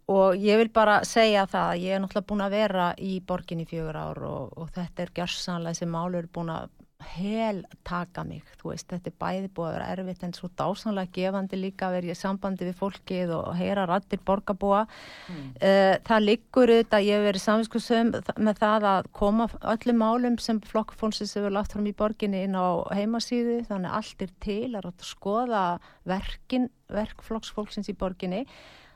[0.08, 3.64] og ég vil bara segja það að ég er náttúrulega búin að vera í borgin
[3.64, 6.70] í fjögur ár og, og þetta er gjörsanlega, þessi málur búin að
[7.06, 11.14] hel taka mig, þú veist, þetta er bæði búið að vera erfitt en svo dásanlega
[11.14, 15.43] gefandi líka að vera í sambandi við fólkið og heyra rattir borgarbúa mm.
[15.62, 18.10] uh, það liggur auðvitað, ég hef verið samvinskusum
[18.48, 22.82] með það að koma öllum málum sem flokkfónsins hefur lagt fram í borginni inn á
[22.98, 25.64] heimasíðu þannig allt er til að skoða
[26.10, 28.43] verkin, verk flokksfólksins í borginni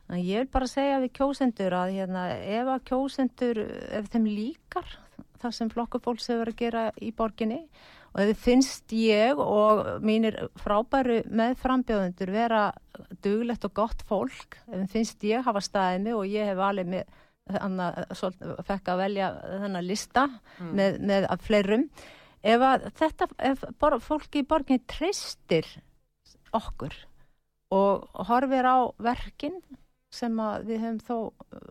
[0.07, 4.97] þannig ég vil bara segja við kjósendur að hérna, ef að kjósendur, ef þeim líkar
[5.41, 7.63] það sem flokkufólks hefur að gera í borginni.
[8.11, 12.63] Og ef þið finnst ég og mínir frábæru með frambjóðundur vera
[13.23, 14.59] duglegt og gott fólk.
[14.67, 17.19] Ef þið finnst ég hafa staðið mig og ég hef alveg með
[18.67, 19.29] fekk að velja
[19.63, 20.73] þennan lista mm.
[20.77, 21.87] með, með fleirum.
[22.41, 23.63] Ef að þetta, ef
[24.05, 25.67] fólki í borginni treystir
[26.55, 26.95] okkur
[27.71, 29.61] og horfir á verkin
[30.11, 30.35] sem
[30.67, 31.17] við höfum þó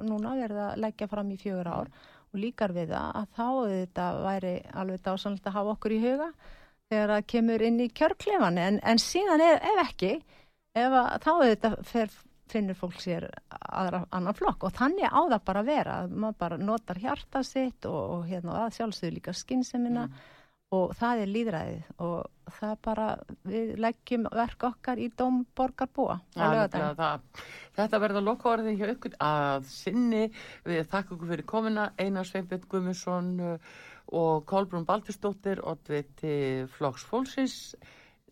[0.06, 1.90] núna verið að leggja fram í fjögur ár
[2.30, 6.30] og líkar við það að þá þetta væri alveg dásanlegt að hafa okkur í huga
[6.90, 10.12] þegar það kemur inn í kjörklefan en, en síðan ef, ef ekki
[10.74, 12.18] ef að, þá þetta fer,
[12.50, 15.96] finnur fólk sér aðra annan flokk og þannig á það bara vera.
[16.10, 20.20] Maður bara notar hjarta sitt og, og hérna að sjálfsögur líka skinsemina mm
[20.74, 23.06] og það er líðræðið og það bara,
[23.46, 26.66] við leggjum verk okkar í domborgarbúa ja,
[27.76, 30.24] Þetta verður lokkavarðin hjá ykkur að sinni
[30.66, 33.72] við þakka ykkur fyrir komina Einar Sveinbjörn Gummisson uh,
[34.10, 37.74] og Kolbrún Baltistóttir og við til Flóks Fólksins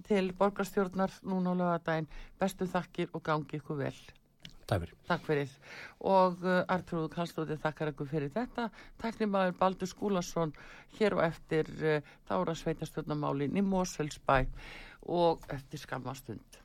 [0.07, 2.09] til borgarstjórnar núna á lögadaginn.
[2.39, 3.99] Bestu þakkir og gangi ykkur vel.
[4.69, 4.95] Takk fyrir.
[5.09, 5.57] Takk fyrir.
[6.05, 8.69] Og uh, Artrúðu Kallstóttir þakkar ykkur fyrir þetta.
[9.01, 10.53] Teknimaður Baldur Skúlason
[10.99, 11.73] hér og eftir
[12.29, 14.43] þára sveitastjórnamálin í Mósfellsbæ
[15.09, 16.61] og eftir skamastund.